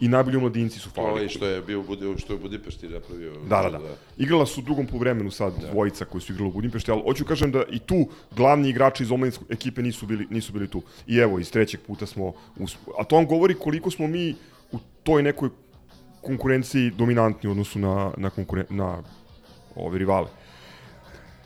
[0.00, 1.12] i najbolji mladinci su falili.
[1.12, 3.32] Ovaj što je bio Budi, što je Budimpešti napravio.
[3.48, 3.94] Da, da, da.
[4.16, 5.70] Igrala su u drugom poluvremenu sad da.
[5.70, 9.12] dvojica koji su igrali u Budimpešti, ali hoću kažem da i tu glavni igrači iz
[9.12, 10.82] omladinske ekipe nisu bili, nisu bili tu.
[11.06, 12.32] I evo, iz trećeg puta smo...
[12.58, 12.78] Usp...
[12.98, 14.34] A to vam govori koliko smo mi
[14.72, 15.50] u toj nekoj
[16.20, 18.66] konkurenciji dominantni u odnosu na, na, konkuren...
[18.70, 19.02] na
[19.74, 20.28] ove rivale.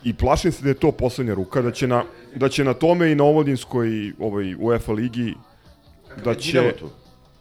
[0.03, 2.03] I plašim se da je to poslednja ruka, da će na,
[2.35, 5.33] da će na tome i na omladinskoj ovaj, UEFA ligi
[6.23, 6.51] da je će...
[6.61, 6.91] Dinamo?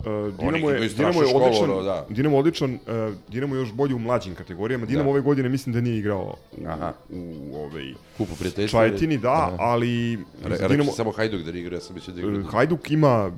[0.01, 0.07] Uh,
[0.39, 2.07] Dinamo je, imaju Dinamo je školu, odličan, ono, da.
[2.09, 4.87] Dinamo odličan, uh, Dinamo je još bolji u mlađim kategorijama.
[4.87, 5.11] Dinamo Da.
[5.11, 6.93] ove godine mislim da nije igrao u, Aha.
[7.11, 8.81] u ovaj, Kupu prijateljstva.
[8.81, 9.57] Čajetini, da, Aha.
[9.59, 12.41] ali Re, Dinamo, samo Hajduk da igra, ja sam mislio da igra.
[12.41, 13.33] uh, Hajduk ima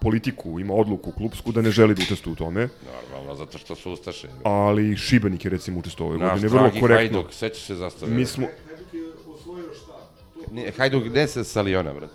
[0.00, 2.68] politiku, ima odluku klubsku da ne želi da učestvuje u tome,
[3.12, 4.28] Normalno, zato što su Ustaše.
[4.44, 7.18] ali Šibenik je recimo učestvovao ove godine, vrlo dragi korektno.
[7.18, 8.12] Hajduk, seća se zastave.
[8.12, 8.46] Mi smo,
[10.76, 12.14] Hajduk ne se sa Liona, brate.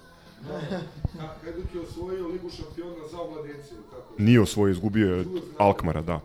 [1.44, 3.78] Hajduk je osvojio ligu šampiona za omladinciju.
[3.92, 4.14] Kako?
[4.18, 5.26] nije osvojio, izgubio je
[5.58, 6.22] Alkmara, da.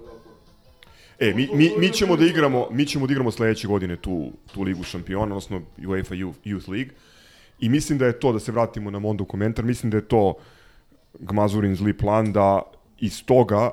[1.19, 4.63] E, mi, mi, mi ćemo da igramo, mi ćemo da igramo sledeće godine tu, tu
[4.63, 6.91] ligu šampiona, odnosno UEFA Youth, Youth League.
[7.61, 10.35] I mislim da je to, da se vratimo na Mondo komentar, mislim da je to
[11.15, 12.63] Gmazurin zli plan da
[12.99, 13.71] iz toga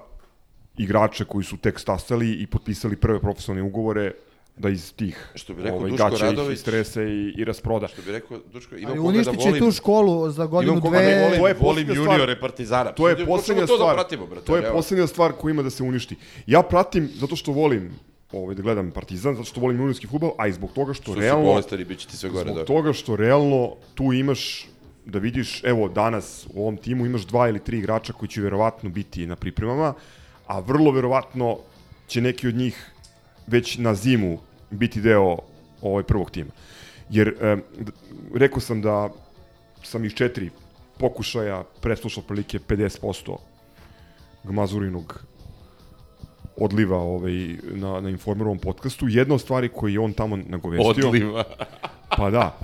[0.77, 4.11] igrače koji su tek stasali i potpisali prve profesionalne ugovore,
[4.57, 7.87] da iz tih Što bi rekao ovaj, Duško Radović- istrese i, i rasproda.
[7.87, 9.59] Što bi rekao Duško, ima Ali koga da volim.
[9.59, 11.15] tu školu za godinu Imam koga dve.
[11.15, 12.91] da volim, To je volim juniore Partizana.
[12.91, 13.89] To je poslednja to stvar.
[13.89, 14.45] da pratimo, brate.
[14.45, 14.73] to je evo.
[14.73, 16.15] poslednja stvar koju ima da se uništi.
[16.47, 17.91] Ja pratim zato što volim
[18.31, 21.15] ovaj da gledam Partizan, zato što volim juniorski fudbal, a i zbog toga što, Što
[21.15, 22.65] realno bolestan i bit će ti sve gore, Zbog da.
[22.65, 24.67] toga što realno tu imaš
[25.05, 28.89] da vidiš, evo danas u ovom timu imaš dva ili tri igrača koji će verovatno
[28.89, 29.93] biti na pripremama,
[30.47, 31.57] a vrlo verovatno
[32.07, 32.91] će neki od njih
[33.47, 34.39] već na zimu
[34.71, 35.37] biti deo
[35.81, 36.51] ovaj prvog tima.
[37.09, 37.35] Jer
[37.79, 37.91] d-
[38.35, 39.09] rekao sam da
[39.83, 40.49] sam iz četiri
[40.97, 43.35] pokušaja preslušao prilike 50%
[44.43, 45.23] Gmazurinog
[46.57, 49.05] odliva ovaj, na, na informerovom podcastu.
[49.09, 51.07] Jedna od stvari koju je on tamo nagovestio...
[51.07, 51.43] Odliva.
[52.17, 52.59] pa da.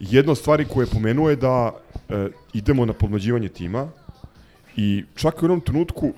[0.00, 1.72] Jedna od stvari koje je pomenuo je da
[2.08, 3.88] e, idemo na podmlađivanje tima
[4.76, 6.12] I čak u jednom trenutku,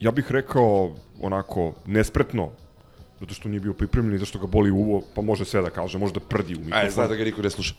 [0.00, 2.50] ja- bih rekao onako nespretno,
[3.20, 5.98] zato što nije bio pripremljen i zašto ga boli uvo, pa može sve da kaže,
[5.98, 6.78] može da prdi u mikrofon.
[6.78, 7.74] Ajde, zna da ga niko ne sluša.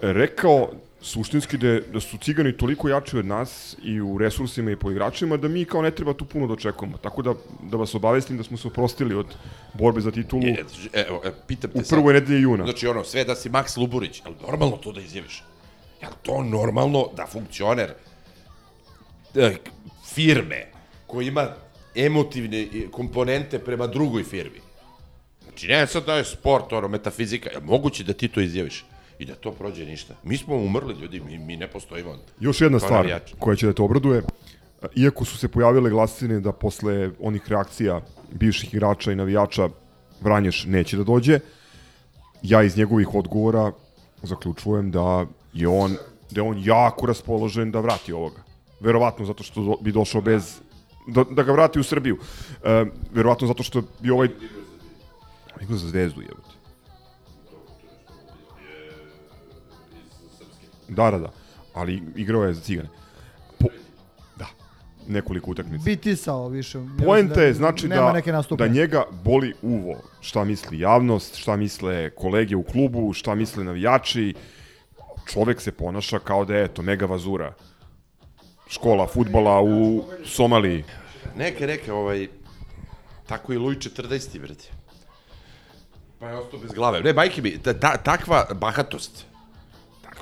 [0.00, 0.68] rekao
[1.06, 5.36] suštinski da, da su cigani toliko jači od nas i u resursima i po igračima
[5.36, 6.98] da mi kao ne treba tu puno da očekujemo.
[6.98, 9.26] Tako da, da vas obavestim da smo se oprostili od
[9.74, 12.64] borbe za titulu Je, evo, e, pitam te u prvoj nedelji juna.
[12.64, 15.42] Znači, ono, sve da si Max Luburić, je normalno to da izjaviš?
[16.02, 17.92] Je to normalno da funkcioner
[19.34, 19.56] e,
[20.14, 20.66] firme
[21.06, 21.48] koji ima
[21.94, 24.60] emotivne komponente prema drugoj firmi?
[25.42, 28.84] Znači, ne sad da je sport, ono, metafizika, je moguće da ti to izjaviš?
[29.18, 30.14] I da to prođe ništa.
[30.24, 32.16] Mi smo umrli, ljudi, mi, mi ne postojimo.
[32.40, 33.34] Još jedna stvar navijači.
[33.38, 34.22] koja će da te obraduje,
[34.94, 38.00] iako su se pojavile glasine da posle onih reakcija
[38.32, 39.68] bivših igrača i navijača
[40.20, 41.40] Vranješ neće da dođe,
[42.42, 43.72] ja iz njegovih odgovora
[44.22, 45.96] zaključujem da je on
[46.30, 48.42] da je on jako raspoložen da vrati ovoga.
[48.80, 50.60] Verovatno zato što bi došao bez
[51.06, 52.18] da, da ga vrati u Srbiju.
[52.64, 54.28] E, verovatno zato što bi ovaj
[55.60, 56.55] igrao za zvezdu jebote.
[60.88, 61.32] Da, da, da.
[61.74, 62.88] Ali igrao je za Cigane.
[63.58, 63.66] Po,
[64.36, 64.46] da,
[65.08, 65.84] nekoliko utakmica.
[65.84, 66.78] Bitisao više.
[67.04, 68.68] Poenta je znači nema da, neke nastupe.
[68.68, 70.00] da njega boli uvo.
[70.20, 74.34] Šta misli javnost, šta misle kolege u klubu, šta misle navijači.
[75.32, 77.54] Čovek se ponaša kao da je eto mega vazura.
[78.68, 80.84] Škola futbala u Somaliji.
[81.36, 82.28] Neke, neke, ovaj,
[83.26, 84.40] tako i Luj 40.
[84.40, 84.68] brate.
[86.18, 87.00] Pa je ostao bez glave.
[87.00, 89.26] Ne, majke mi, ta, ta, takva bahatost,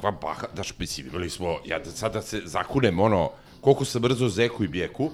[0.04, 3.30] takva baha, daš, mislim, imali smo, ja da sada se zakunem, ono,
[3.60, 5.10] koliko sam brzo Zeku i Bijeku,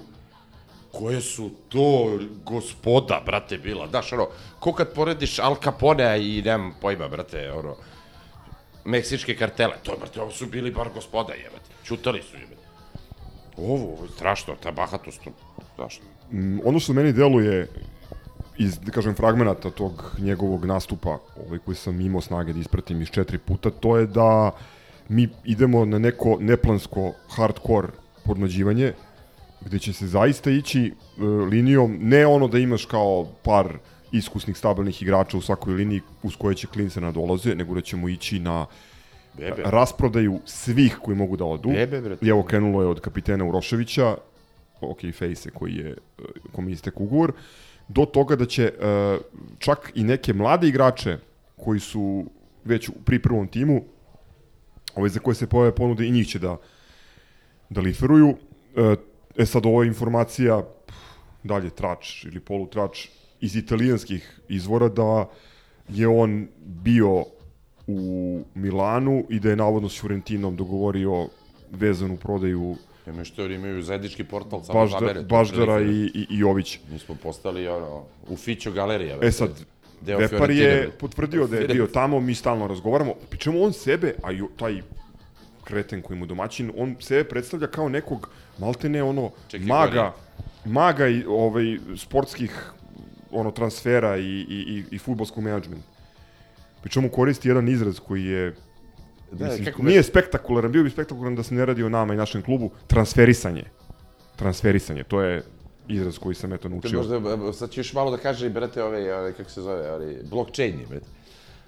[0.91, 4.27] koje su to gospoda, brate, bila, daš, ono,
[4.59, 7.75] ko kad porediš Al Caponea i nemam pojma, brate, ono,
[8.85, 12.61] meksičke kartele, to, brate, ovo su bili bar gospoda, jebate, čutali su, jebate.
[13.57, 15.31] Ovo, ovo je strašno, ta bahatost, to,
[15.73, 16.05] strašno.
[16.31, 17.67] Mm, ono što meni deluje
[18.57, 21.17] iz, da kažem, fragmenata tog njegovog nastupa,
[21.47, 24.51] ovaj koji sam imao snage da ispratim iz četiri puta, to je da
[25.09, 27.87] mi idemo na neko neplansko hardcore
[28.25, 28.93] podmlađivanje,
[29.65, 33.77] gde će se zaista ići e, linijom, ne ono da imaš kao par
[34.11, 38.39] iskusnih stabilnih igrača u svakoj liniji uz koje će klince nadolaze, nego da ćemo ići
[38.39, 38.65] na
[39.37, 39.63] Bebe.
[39.65, 41.69] rasprodaju svih koji mogu da odu.
[41.69, 42.25] Bebe, brate.
[42.25, 44.15] I evo krenulo je od kapitena Uroševića,
[44.81, 47.33] ok, Fejse koji je, e, kome istek ugovor,
[47.87, 49.17] do toga da će e,
[49.59, 51.17] čak i neke mlade igrače
[51.55, 52.25] koji su
[52.65, 53.81] već u priprvom timu,
[54.95, 56.57] ovaj, za koje se pojave ponude i njih će da,
[57.69, 58.35] da liferuju.
[58.75, 58.95] E,
[59.37, 60.63] e sad je informacija,
[61.43, 63.07] dalje trač ili polutrač
[63.41, 65.29] iz italijanskih izvora da
[65.89, 67.25] je on bio
[67.87, 71.27] u Milanu i da je navodno s Fiorentinom dogovorio
[71.71, 72.75] vezanu prodaju
[73.07, 75.19] Imaju što oni imaju zajednički portal samo Bažda, za mene.
[75.19, 76.79] to Baždara i, i, i Jović.
[76.91, 79.17] Mi smo postali ono, u Fićo galerija.
[79.21, 79.65] E sad,
[80.01, 83.13] Deo Vepar Fiorentine, je potvrdio da je bio tamo, mi stalno razgovaramo.
[83.29, 84.81] Pri čemu on sebe, a i taj
[85.63, 90.13] kreten koji mu domaćin, on sebe predstavlja kao nekog maltene ono Čekaj, maga,
[90.65, 92.71] maga i ovaj sportskih
[93.31, 95.87] ono transfera i i i i fudbalskog menadžmenta.
[96.81, 98.55] Pri čemu koristi jedan izraz koji je
[99.31, 102.17] Da, mislim, kako nije spektakularan, bio bi spektakularan da se ne radi o nama i
[102.17, 103.63] našem klubu, transferisanje.
[104.35, 105.43] Transferisanje, to je
[105.87, 106.97] izraz koji sam eto Te naučio.
[106.97, 107.15] možda,
[107.49, 110.85] e, sad ću još malo da kaže, brate, ove, ove kako se zove, ove, blockchaini,
[110.89, 111.05] brate.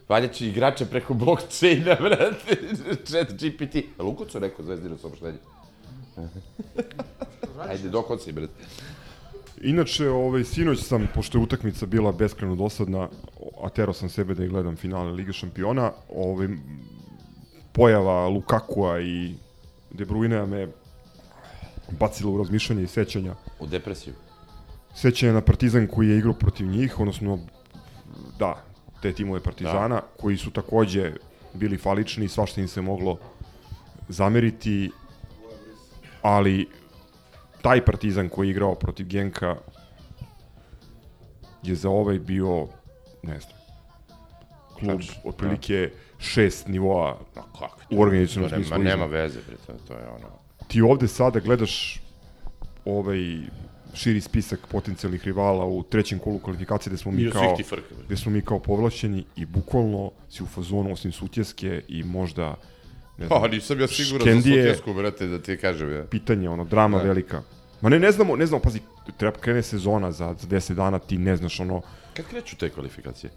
[0.10, 2.58] Valjači igrače preko blockchaina, brate,
[3.06, 3.76] chat GPT.
[3.98, 5.38] A Lukucu neko zvezdino saopštenje.
[7.70, 8.54] Ajde, dok si, brate.
[9.62, 13.10] Inače, ovaj, sinoć sam, pošto je utakmica bila beskreno dosadna,
[13.62, 16.48] a terao sam sebe da je gledam finale Lige šampiona, ovaj,
[17.72, 19.34] pojava Lukakua i
[19.92, 20.68] De Bruyne me
[21.94, 23.36] bacila u razmišljanje i sećanja.
[23.60, 24.14] U depresiju.
[24.96, 27.40] Sećanja na Partizan koji je igrao protiv njih, odnosno,
[28.40, 28.64] da,
[29.02, 31.12] te timove Partizana, koji su takođe
[31.54, 33.18] bili falični, svašta im se moglo
[34.10, 34.92] zameriti,
[36.22, 36.68] ali
[37.62, 39.56] taj Partizan koji je igrao protiv Genka
[41.64, 42.68] je za ovaj bio,
[43.24, 43.58] ne znam,
[44.74, 47.78] klub Znači, otprilike šest nivoa kako?
[47.92, 48.78] u organizacijnom nema- smislu.
[48.78, 49.06] nema izma.
[49.06, 50.40] veze, bre, to- to je ono-
[50.74, 52.02] Ti ovde sada gledaš
[52.86, 53.18] ovaj
[53.94, 57.58] širi spisak potencijalnih rivala u trećem kolu kvalifikacije gde smo mi kao
[58.06, 62.56] gde smo mi kao povlašćeni i bukvalno si u fazonu osim Sutjeske i možda
[63.18, 66.06] ne Pa, nisam ja siguran za Škendije, Sutjesku, brate, da ti kažem, ja.
[66.06, 67.04] Pitanje, ono, drama Da.
[67.04, 67.42] velika.
[67.82, 68.80] Ma ne, ne znamo, ne znamo, pazi,
[69.18, 71.82] treba krene sezona za, za 10 dana, ti ne znaš ono,
[72.14, 73.32] Kad kreću te kvalifikacije?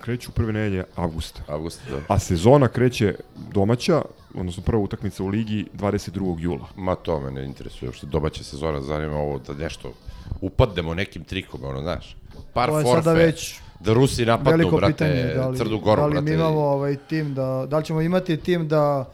[0.00, 1.42] Kreću prve nedelje avgusta.
[1.48, 2.14] Avgusta, da.
[2.14, 3.14] A sezona kreće
[3.52, 4.02] domaća,
[4.34, 6.36] odnosno prva utakmica u ligi 22.
[6.40, 6.66] jula.
[6.76, 9.92] Ma to me ne interesuje, uopšte domaća sezona, zanima ovo da nešto
[10.40, 12.16] upadnemo nekim trikom, ono, znaš.
[12.52, 15.78] Par To je forfe, sada već da Rusi napadnu, veliko brate, pitanje, da li, Crnu
[15.78, 16.24] Goru, da li brate.
[16.24, 19.08] mi imamo ovaj tim da, da li ćemo imati tim da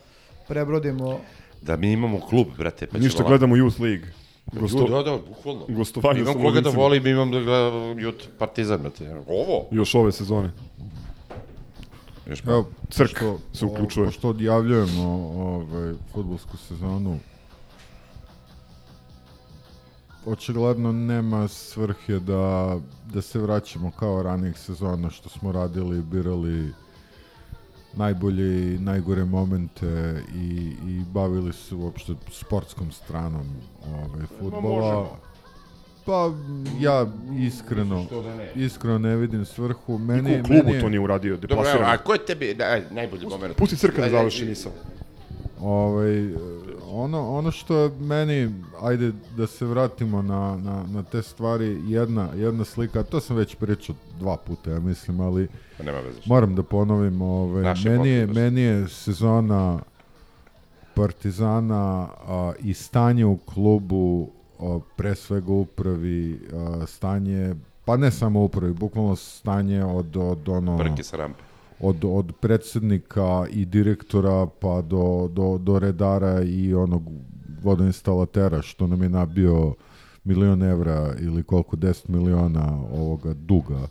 [0.49, 1.21] prebrodimo
[1.63, 2.87] Da mi imamo klub, brate.
[2.87, 4.07] Pa Ništa, gledamo Youth League.
[4.53, 4.87] Gosto...
[4.89, 5.67] Da, da, bukvalno.
[5.69, 9.11] Gostovanje Imam koga da volim, imam da gledam Youth Partizan, brate.
[9.29, 9.67] Ovo?
[9.71, 10.51] Još ove sezone.
[12.27, 14.07] Još Evo, Crk pošto- se uključuje.
[14.07, 15.03] Pošto odjavljujemo
[15.37, 17.19] ovaj, futbolsku sezonu,
[20.27, 22.77] očigledno nema svrhe da,
[23.13, 26.73] da se vraćamo kao ranijih sezona što smo radili, birali
[27.95, 33.47] najbolje i najgore momente i, i bavili se uopšte sportskom stranom
[33.95, 35.17] ovaj, futbola.
[36.05, 36.31] Pa
[36.81, 37.07] ja
[37.39, 38.53] iskreno, da ne?
[38.57, 39.99] iskreno ne vidim svrhu.
[39.99, 41.85] Meni, Niko u klubu meni to nije uradio, Dobro, deplasirano.
[41.85, 43.57] evo, a ko je tebi naj, najbolji moment?
[43.57, 44.73] Pusti crka da završi misao.
[45.63, 46.35] Ovaj,
[46.91, 52.29] ono, ono što je meni, ajde da se vratimo na, na, na te stvari, jedna,
[52.35, 55.49] jedna slika, to sam već pričao dva puta, ja mislim, ali
[55.79, 56.21] Pa nema veze.
[56.27, 59.79] moram da ponovim, ovaj, Naše meni, je, meni je sezona
[60.95, 64.29] Partizana a, i stanje u klubu,
[64.61, 67.55] a, pre svega upravi, a, stanje,
[67.85, 70.77] pa ne samo upravi, bukvalno stanje od, od ono...
[70.77, 71.52] Brke sa rampe.
[71.83, 77.03] Od, od predsednika i direktora pa do, do, do redara i onog
[77.63, 79.75] vodoinstalatera što nam je nabio
[80.25, 83.89] milion evra ili koliko, 10 miliona ovoga duga.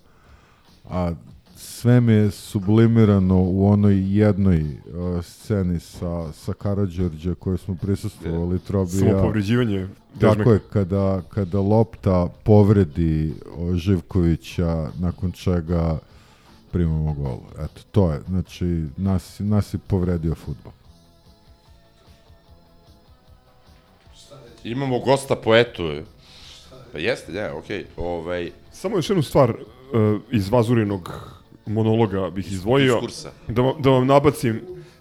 [0.90, 1.12] A
[1.56, 8.60] sve mi je sublimirano u onoj jednoj uh, sceni sa, sa Karadžorđa koje smo prisustvovali,
[8.60, 9.10] Trobi i ja.
[9.10, 9.88] Samopovređivanje
[10.20, 13.34] Tako je, kada, kada lopta povredi
[13.74, 16.00] Živkovića, nakon čega
[16.72, 17.38] primamo gol.
[17.56, 18.22] Eto, to je.
[18.30, 18.66] Znači,
[18.98, 20.72] nas, nas je povredio futbol.
[24.64, 26.02] Imamo gosta poetu.
[26.92, 27.86] Pa jeste, ne, okej.
[27.98, 29.58] Ovaj, Samo još jednu stvar uh,
[30.32, 31.14] iz Vazurinog
[31.66, 32.94] monologa bih izdvojio.
[32.94, 33.32] diskursa.
[33.48, 34.56] Da, vam- da vam nabacim.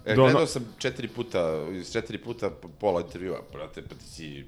[0.05, 1.39] E, da gledao na- sam četiri puta,
[1.71, 2.49] iz četiri puta
[2.79, 4.45] pola intervjua, brate, pa ti si...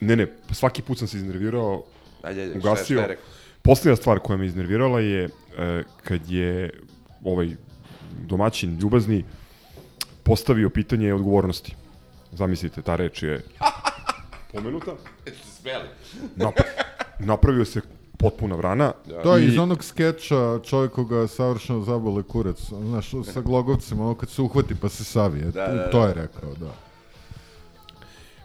[0.00, 1.84] Ne, ne, svaki put sam se iznervirao,
[2.22, 2.84] Ajde, ajde, šta je- ugasio.
[2.96, 3.24] šta je rekao?
[3.62, 5.30] Posljednja stvar koja me iznervirala je e,
[6.02, 6.70] kad je
[7.24, 7.50] ovaj
[8.20, 9.24] domaćin ljubazni
[10.22, 11.76] postavio pitanje odgovornosti.
[12.32, 13.44] Zamislite, ta reč je
[14.52, 14.90] pomenuta.
[15.26, 15.88] Eto se smeli.
[16.36, 16.54] Nap
[17.18, 17.80] napravio se
[18.18, 18.92] potpuna vrana.
[19.22, 22.58] To je i- iz onog skeča čovjek koga savršeno zabole kurac.
[22.80, 25.44] Znaš, sa glogovcima, ono kad se uhvati pa se savije.
[25.44, 26.06] Da, da, to da.
[26.06, 26.70] je rekao, da.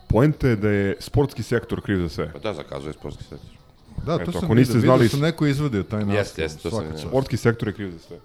[0.08, 2.32] Poenta je da je sportski sektor kriv za sve.
[2.34, 3.57] Pa da, zakazuje sportski sektor.
[4.06, 6.18] Da, to Eto, sam ako niste vidio, znali, vidio sam neko izvadio taj naslov.
[6.18, 6.98] Jeste, jeste, to sam vidio.
[6.98, 8.18] sportski sektor je kriv za sve.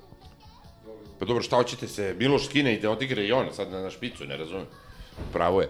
[1.19, 3.91] Pa dobro, šta hoćete se, Miloš skine i da odigra i on sad na, na
[3.91, 4.67] špicu, ne razumem.
[5.33, 5.69] Pravo je.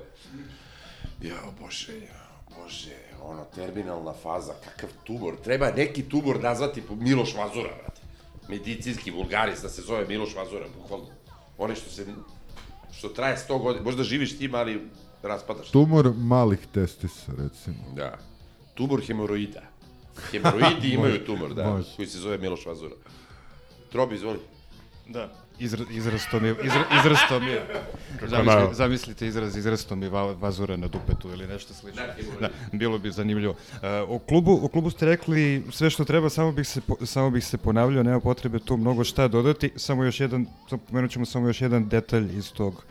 [1.23, 7.35] Jao, bože, jao, bože, ono, terminalna faza, kakav tumor, treba neki tumor nazvati po Miloš
[7.35, 8.01] Vazura, brate.
[8.49, 11.07] Medicinski vulgaris da se zove Miloš Vazura, bukvalno.
[11.59, 12.07] Onaj što se,
[12.93, 14.81] što traje 100 godina, možda živiš tim, ali
[15.23, 15.67] raspadaš.
[15.67, 15.73] se.
[15.73, 17.77] Tumor malih testisa, recimo.
[17.97, 18.19] Da.
[18.75, 19.72] Tumor hemoroida.
[20.31, 21.89] Hemoroidi imaju tumor, da, može.
[21.97, 22.95] koji se zove Miloš Vazura.
[23.93, 24.39] Trobi, izvoli.
[25.09, 25.33] Da.
[25.59, 27.67] Izra, izrasto mi je, izra, izrasto mi je,
[28.27, 32.03] zamisli, zamislite izraz, izrasto mi va, vazura na dupetu ili nešto slično.
[32.41, 33.53] Da, bilo bi zanimljivo.
[33.53, 37.31] Uh, o, klubu, o klubu ste rekli sve što treba, samo bih se, po- samo
[37.31, 40.47] bih se ponavljao, nema potrebe tu mnogo šta dodati, samo još jedan,
[40.89, 42.83] pomenut ćemo samo još jedan detalj iz tog uh,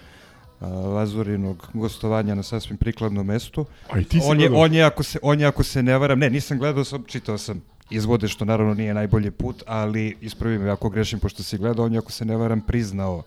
[0.67, 3.65] Lazurinog gostovanja na sasvim prikladnom mestu.
[3.89, 4.65] A i ti si on je, gledao?
[4.65, 7.37] on je, ako se, on je, ako se ne varam, ne, nisam gledao, sam, čitao
[7.37, 11.85] sam izvode, što naravno nije najbolji put, ali ispravi me ako grešim, pošto si gledao,
[11.85, 13.23] on je, ako se ne varam, priznao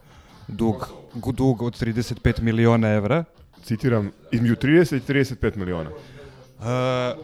[0.48, 3.24] dug, dug od 35 miliona evra.
[3.64, 5.90] Citiram, između 30 i 35 miliona.
[6.58, 6.64] Uh,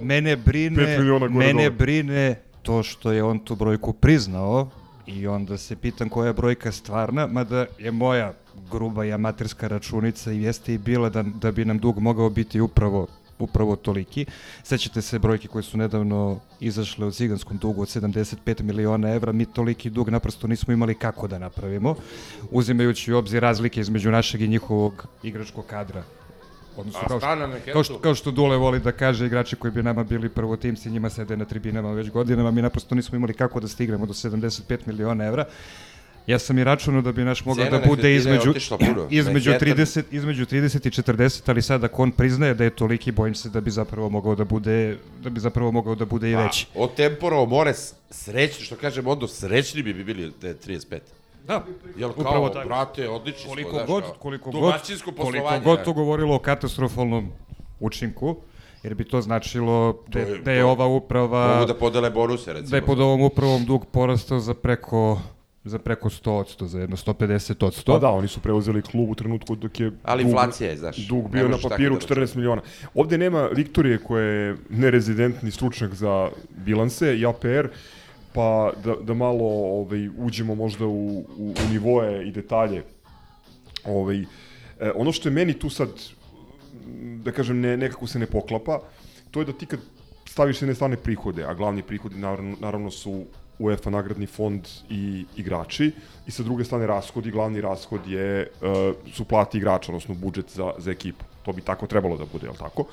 [0.00, 0.98] mene brine,
[1.30, 1.70] mene dole.
[1.70, 4.70] brine to što je on tu brojku priznao
[5.06, 8.32] i onda se pitam koja je brojka stvarna, mada je moja
[8.70, 12.60] gruba i amaterska računica i jeste i bila da, da bi nam dug mogao biti
[12.60, 13.06] upravo
[13.40, 14.26] upravo toliki.
[14.62, 19.46] Sećate se brojke koje su nedavno izašle o ciganskom dugu od 75 miliona evra, mi
[19.46, 21.94] toliki dug naprosto nismo imali kako da napravimo,
[22.50, 26.02] uzimajući u obzir razlike između našeg i njihovog igračkog kadra.
[26.76, 30.04] Odnosno, kao što, kao, što, kao što Dule voli da kaže, igrači koji bi nama
[30.04, 34.06] bili prvotimci, njima sede na tribinama već godinama, mi naprosto nismo imali kako da stignemo
[34.06, 35.44] do 75 miliona evra.
[36.30, 38.54] Ja sam i računao da bi naš mogao Cena da bude između,
[39.10, 43.12] između, Manhattan- 30, između 30 i 40, ali sad ako on priznaje da je toliki,
[43.12, 46.34] bojim se da bi zapravo mogao da bude, da bi zapravo mogao da bude i
[46.34, 46.66] veći.
[46.66, 47.74] A, od Temporo more
[48.10, 50.98] srećni, što kažem, onda srećni bi bi bili da je 35.
[51.46, 51.64] Da,
[51.96, 52.68] Jel kao, upravo tako.
[52.68, 54.74] brate, odlični smo, koliko znaš, god, kao, koliko god,
[55.16, 57.28] koliko god to govorilo o katastrofalnom
[57.80, 58.36] učinku,
[58.82, 61.54] jer bi to značilo da, da je to- ova uprava...
[61.54, 62.70] Mogu da podele bonuse, recimo.
[62.70, 65.20] Da je pod ovom upravom dug porastao za preko
[65.64, 67.82] za preko 100%, za jedno 150%.
[67.86, 70.96] Pa da, oni su preuzeli klub u trenutku dok je Ali dug, inflacija je, znaš,
[70.96, 72.62] dug bio na papiru da 14 miliona.
[72.94, 77.68] Ovde nema Viktorije koja je nerezidentni stručnjak za bilanse i APR,
[78.32, 79.44] pa da, da malo
[79.80, 82.82] ovaj, uđemo možda u, u, u nivoje i detalje.
[83.84, 84.26] Ovaj, e,
[84.94, 85.88] ono što je meni tu sad,
[87.24, 88.80] da kažem, ne, nekako se ne poklapa,
[89.30, 89.80] to je da ti kad
[90.26, 93.24] staviš s jedne strane prihode, a glavni prihodi naravno, naravno su
[93.60, 95.90] UEFA nagradni fond i igrači
[96.26, 100.72] i sa druge strane rashodi, glavni rashod je uh, su plati igrača, odnosno budžet za,
[100.78, 101.24] za ekipu.
[101.42, 102.84] To bi tako trebalo da bude, je tako?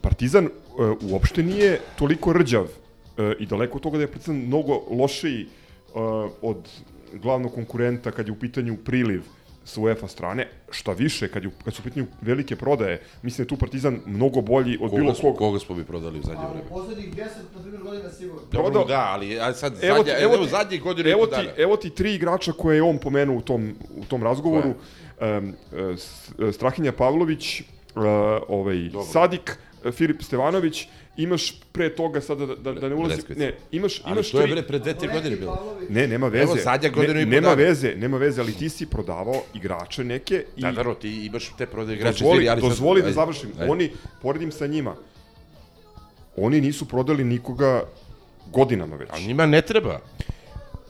[0.00, 4.82] Partizan uh, uopšte nije toliko rđav uh, i daleko od toga da je Partizan mnogo
[4.90, 6.68] lošiji uh, od
[7.22, 9.22] glavnog konkurenta kad je u pitanju priliv
[9.64, 13.36] sa UEFA strane, šta više, kad, je, u- kad su u pitanju velike prodaje, mislim
[13.36, 15.38] da je tu Partizan mnogo bolji od bilo Koga smo, kog.
[15.38, 16.68] koga smo bi prodali u zadnje A u vreme?
[16.68, 17.18] poslednjih 10,
[17.54, 18.40] na primjer, godina sigurno.
[18.52, 21.30] Dobro, da, ali a sad Evo zadnja, ti- evo, evo zadnje godine i evo ti,
[21.32, 21.48] dana.
[21.56, 24.74] evo ti tri igrača koje je on pomenuo u tom, u tom razgovoru.
[25.20, 25.54] Um,
[26.52, 27.64] Strahinja Pavlović, uh,
[28.48, 33.38] ovaj, Sadik, uh, Filip Stevanović, imaš pre toga sada da, da, da ne ulazim, Breskvic.
[33.38, 35.76] ne, imaš, Ali imaš to je bre pre dve, tri godine bilo.
[35.88, 36.42] Ne, nema veze.
[36.42, 37.54] Evo, zadnja godinu ne, i Nema dana.
[37.54, 40.60] veze, nema veze, ali ti si prodavao igrače neke i...
[40.62, 42.12] Da, da, ti imaš te prodaje igrače.
[42.14, 43.50] Dozvoli, ali sad- dozvoli da ajde, završim.
[43.58, 43.72] ajde.
[43.72, 43.90] Oni,
[44.22, 44.96] poredim sa njima,
[46.36, 47.84] oni nisu prodali nikoga
[48.46, 49.08] godinama već.
[49.10, 50.00] A njima ne treba.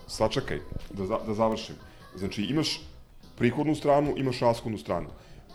[0.07, 0.59] Sačekaj,
[0.91, 1.75] da, za, da završim.
[2.17, 2.81] Znači, imaš
[3.39, 5.09] prihodnu stranu, imaš rashodnu stranu.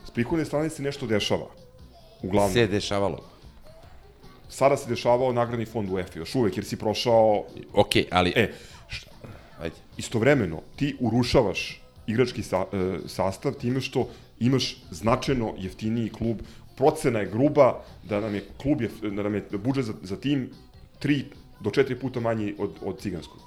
[0.06, 1.46] S prihodne strane se nešto dešava.
[2.22, 2.54] Uglavnom.
[2.54, 3.37] Se dešavalo.
[4.50, 7.46] Sada se dešavao nagradni fond UEFA, još uvek, jer si prošao...
[7.74, 8.34] Ok, ali...
[8.36, 8.52] E,
[9.60, 9.76] Ajde.
[9.98, 16.38] istovremeno, ti urušavaš igrački sa, e, sastav time što imaš značajno jeftiniji klub.
[16.78, 20.50] Procena je gruba da nam je klub je, da nam je budžet za, za tim
[21.02, 21.24] 3
[21.60, 23.42] do 4 puta manji od, od ciganskog.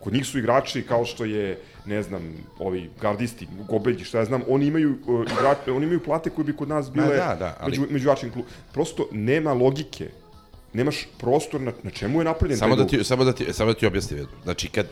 [0.00, 4.42] Kod njih su igrači kao što je, ne znam, ovi gardisti, gobelji, šta ja znam,
[4.48, 7.70] oni imaju, uh, igrače, oni imaju plate koje bi kod nas bile da, da, ali-
[7.70, 8.44] među, među jačim klub.
[8.72, 10.10] Prosto nema logike.
[10.72, 13.78] Nemaš prostor na, na čemu je napravljen Samo da ti, samo da ti, samo da
[13.78, 14.26] ti objasnim.
[14.42, 14.86] Znači, kad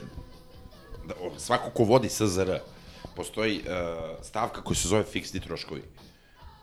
[1.06, 2.56] da, svako ko vodi SZR,
[3.16, 5.82] postoji uh, stavka koja se zove fiksni troškovi,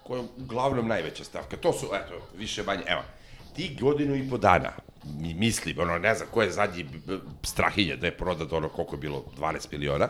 [0.03, 1.57] koja je uglavnom najveća stavka.
[1.57, 3.01] To su, eto, više manje, evo,
[3.55, 4.71] ti godinu i po dana,
[5.19, 6.85] mi mislim, ono, ne znam ko je zadnji
[7.43, 10.07] strahinje da je prodat ono koliko je bilo, 12 miliona,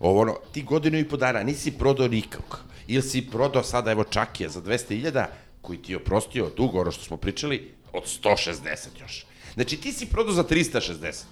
[0.00, 2.60] ovo ono, ti godinu i po dana nisi prodao nikog.
[2.86, 5.26] Ili si prodao sada, evo, Čakija za 200.000,
[5.60, 9.26] koji ti je oprostio dugo, ono što smo pričali, od 160 još.
[9.54, 11.22] Znači, ti si prodao za 360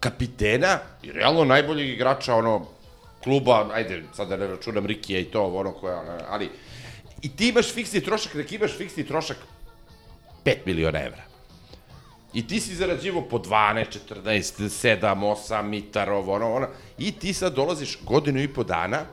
[0.00, 2.66] kapitena i realno najboljeg igrača ono
[3.24, 6.50] kluba, ajde, sad da ne računam Rikija i to, ono koja, ali
[7.22, 9.36] i ti imaš fiksni trošak, nek imaš fiksni trošak
[10.44, 11.22] 5 miliona evra.
[12.34, 13.84] I ti si zarađivo po 12,
[14.24, 16.66] 14, 7, 8, mitar, ovo, ono, ono.
[16.98, 19.04] I ti sad dolaziš godinu i po dana,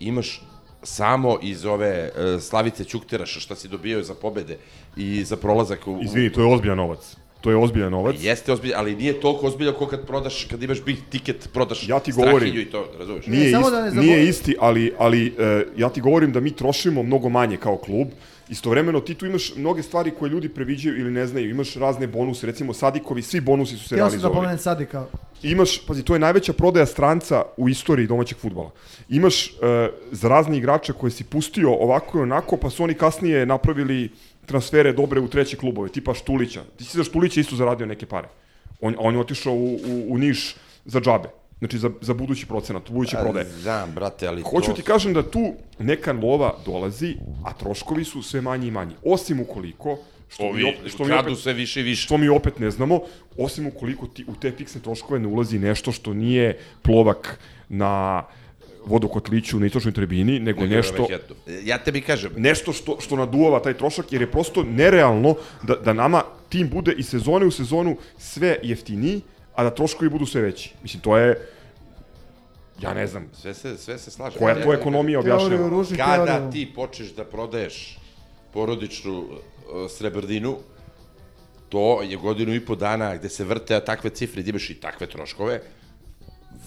[0.00, 0.42] imaš
[0.82, 4.58] samo iz ove uh, Slavice Ćukteraša šta si dobio za pobede
[4.96, 5.98] i za prolazak u...
[6.02, 7.16] Izvini, to je ozbiljan novac.
[7.40, 8.16] To je ozbiljan novac.
[8.20, 12.00] Jeste ozbiljan, ali nije toliko ozbiljan kao kad prodaš, kad imaš big ticket, prodaš Ja
[12.00, 13.26] ti Strahinju govorim, i to, razumeš?
[13.26, 16.50] nije, samo isti, da ne nije isti, ali, ali e, ja ti govorim da mi
[16.50, 18.08] trošimo mnogo manje kao klub.
[18.48, 21.50] Istovremeno ti tu imaš mnoge stvari koje ljudi previđaju ili ne znaju.
[21.50, 24.34] Imaš razne bonuse, recimo Sadikovi, svi bonusi su se Htio sam da realizovali.
[24.34, 25.06] pomenem Sadika.
[25.42, 28.70] Imaš, pazi, to je najveća prodaja stranca u istoriji domaćeg futbola.
[29.08, 29.52] Imaš e,
[30.12, 34.10] za razne igrače koje si pustio ovako i onako, pa su oni kasnije napravili
[34.46, 36.62] transfere dobre u treće klubove, tipa Štulića.
[36.76, 38.28] Ti si za Štulića isto zaradio neke pare.
[38.80, 41.28] On, on je otišao u, u, u Niš za džabe.
[41.58, 43.44] Znači za, za budući procenat, buduće A, prodaje.
[43.44, 44.72] Znam, brate, ali Hoću to...
[44.72, 48.94] ti kažem da tu neka lova dolazi, a troškovi su sve manji i manji.
[49.04, 49.98] Osim ukoliko,
[50.28, 52.02] što mi, Ovi opet, što mi kradu opet, sve više i više.
[52.02, 53.00] što mi opet ne znamo,
[53.38, 57.38] osim ukoliko ti u te fiksne troškove ne ulazi nešto što nije plovak
[57.68, 58.22] na
[58.86, 61.06] vodokotliću na istočnoj tribini, nego na nešto.
[61.64, 65.92] Ja tebi kažem, nešto što, što naduvava taj trošak, jer je prosto nerealno da, da
[65.92, 69.20] nama tim bude i sezone u sezonu sve jeftiniji,
[69.54, 70.74] a da troškovi budu sve veći.
[70.82, 71.48] Mislim, to je,
[72.82, 74.38] ja ne znam, sve se, sve se slaže.
[74.38, 75.68] koja to ekonomija objašnjava.
[75.68, 76.50] Ruži, Kada teoriju.
[76.52, 77.98] ti počneš da prodaješ
[78.52, 80.56] porodičnu uh, srebrninu,
[81.68, 85.06] to je godinu i po dana gde se vrte takve cifre, gde imaš i takve
[85.06, 85.60] troškove,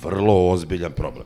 [0.03, 1.25] vrlo ozbiljan problem.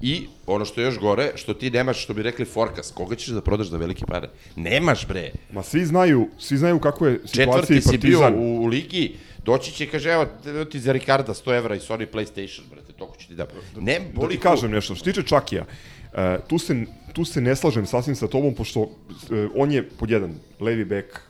[0.00, 3.28] I ono što je još gore, što ti nemaš, što bi rekli forecast, koga ćeš
[3.28, 4.28] da prodaš za velike pare?
[4.56, 5.30] Nemaš bre.
[5.52, 8.44] Ma svi znaju, svi znaju kako je situacija Četvrti i si bio Partizan.
[8.44, 9.16] u, u ligi,
[9.46, 13.16] doći će, kaže, evo, evo ti za Ricarda 100 evra i Sony PlayStation, brate, toliko
[13.16, 13.46] ću ti da...
[13.80, 15.64] Ne, Da boli ti kažem nešto, što tiče Čakija,
[16.14, 18.90] e, tu, se, tu se ne slažem sasvim sa tobom, pošto
[19.30, 21.20] e, on je, pod jedan, levi bek,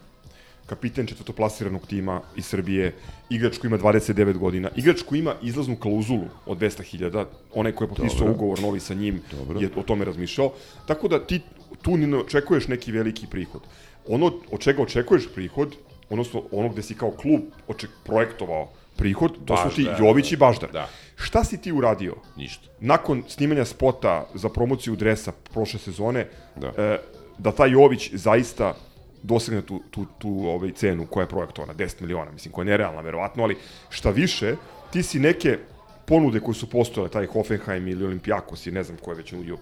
[0.66, 2.94] kapiten četvrtoplasiranog tima iz Srbije,
[3.30, 7.94] igrač koji ima 29 godina, igrač koji ima izlaznu klauzulu od 200.000, onaj koji je
[7.94, 8.34] potpisao Dobro.
[8.34, 9.60] ugovor novi sa njim Dobro.
[9.60, 10.52] je o tome razmišljao,
[10.86, 11.40] tako da ti
[11.82, 13.62] tu ni ne očekuješ neki veliki prihod.
[14.08, 15.76] Ono od čega očekuješ prihod,
[16.10, 20.06] odnosno ono gde si kao klub oček, projektovao prihod, to su ti Baždar.
[20.06, 20.72] Jović i Baždar.
[20.72, 20.88] Da.
[21.16, 22.14] Šta si ti uradio?
[22.36, 22.68] Ništa.
[22.80, 26.72] Nakon snimanja spota za promociju dresa prošle sezone, Da.
[26.76, 26.98] e,
[27.38, 28.74] da taj Jović zaista
[29.22, 33.00] dosegne tu, tu, tu ovaj, cenu koja je projektovana, 10 miliona, mislim, koja je nerealna,
[33.00, 33.56] verovatno, ali
[33.90, 34.56] šta više,
[34.92, 35.58] ti si neke
[36.06, 39.58] ponude koje su postojale, taj Hoffenheim ili Olimpijakos i ne znam ko je već nudio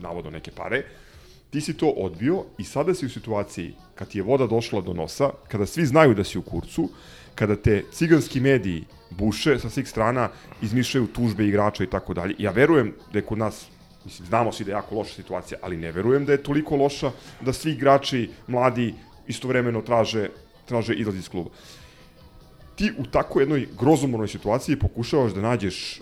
[0.00, 0.82] navodno neke pare,
[1.50, 4.92] ti si to odbio i sada si u situaciji kad ti je voda došla do
[4.92, 6.88] nosa, kada svi znaju da si u kurcu,
[7.34, 10.28] kada te ciganski mediji buše sa svih strana,
[10.62, 12.34] izmišljaju tužbe igrača i tako dalje.
[12.38, 13.66] Ja verujem da je kod nas
[14.04, 17.10] Mislim, znamo svi da je jako loša situacija, ali ne verujem da je toliko loša
[17.40, 18.94] da svi igrači mladi
[19.26, 20.28] istovremeno traže,
[20.64, 21.50] traže izlaz iz kluba.
[22.76, 26.00] Ti u tako jednoj grozomornoj situaciji pokušavaš da nađeš e,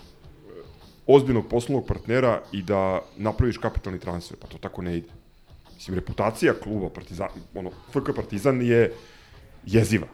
[1.07, 5.18] ozbiljnog poslovnog partnera i da napraviš kapitalni transfer, pa to tako ne ide.
[5.79, 8.93] Mislim, reputacija kluba Partizan, ono, FK Partizan je
[9.65, 10.07] jeziva.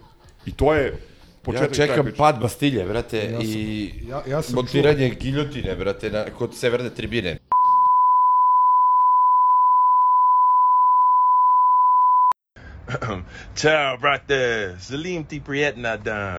[0.46, 0.94] I to je Ja
[1.44, 6.10] početak kraj čekam pad Bastilje, brate, Ja sam- i ja- ja sam montiranje giljotine, brate,
[6.10, 7.38] na, kod severne tribine.
[13.56, 14.76] Ciao, brate.
[14.80, 16.38] Salim ti prijetna dan.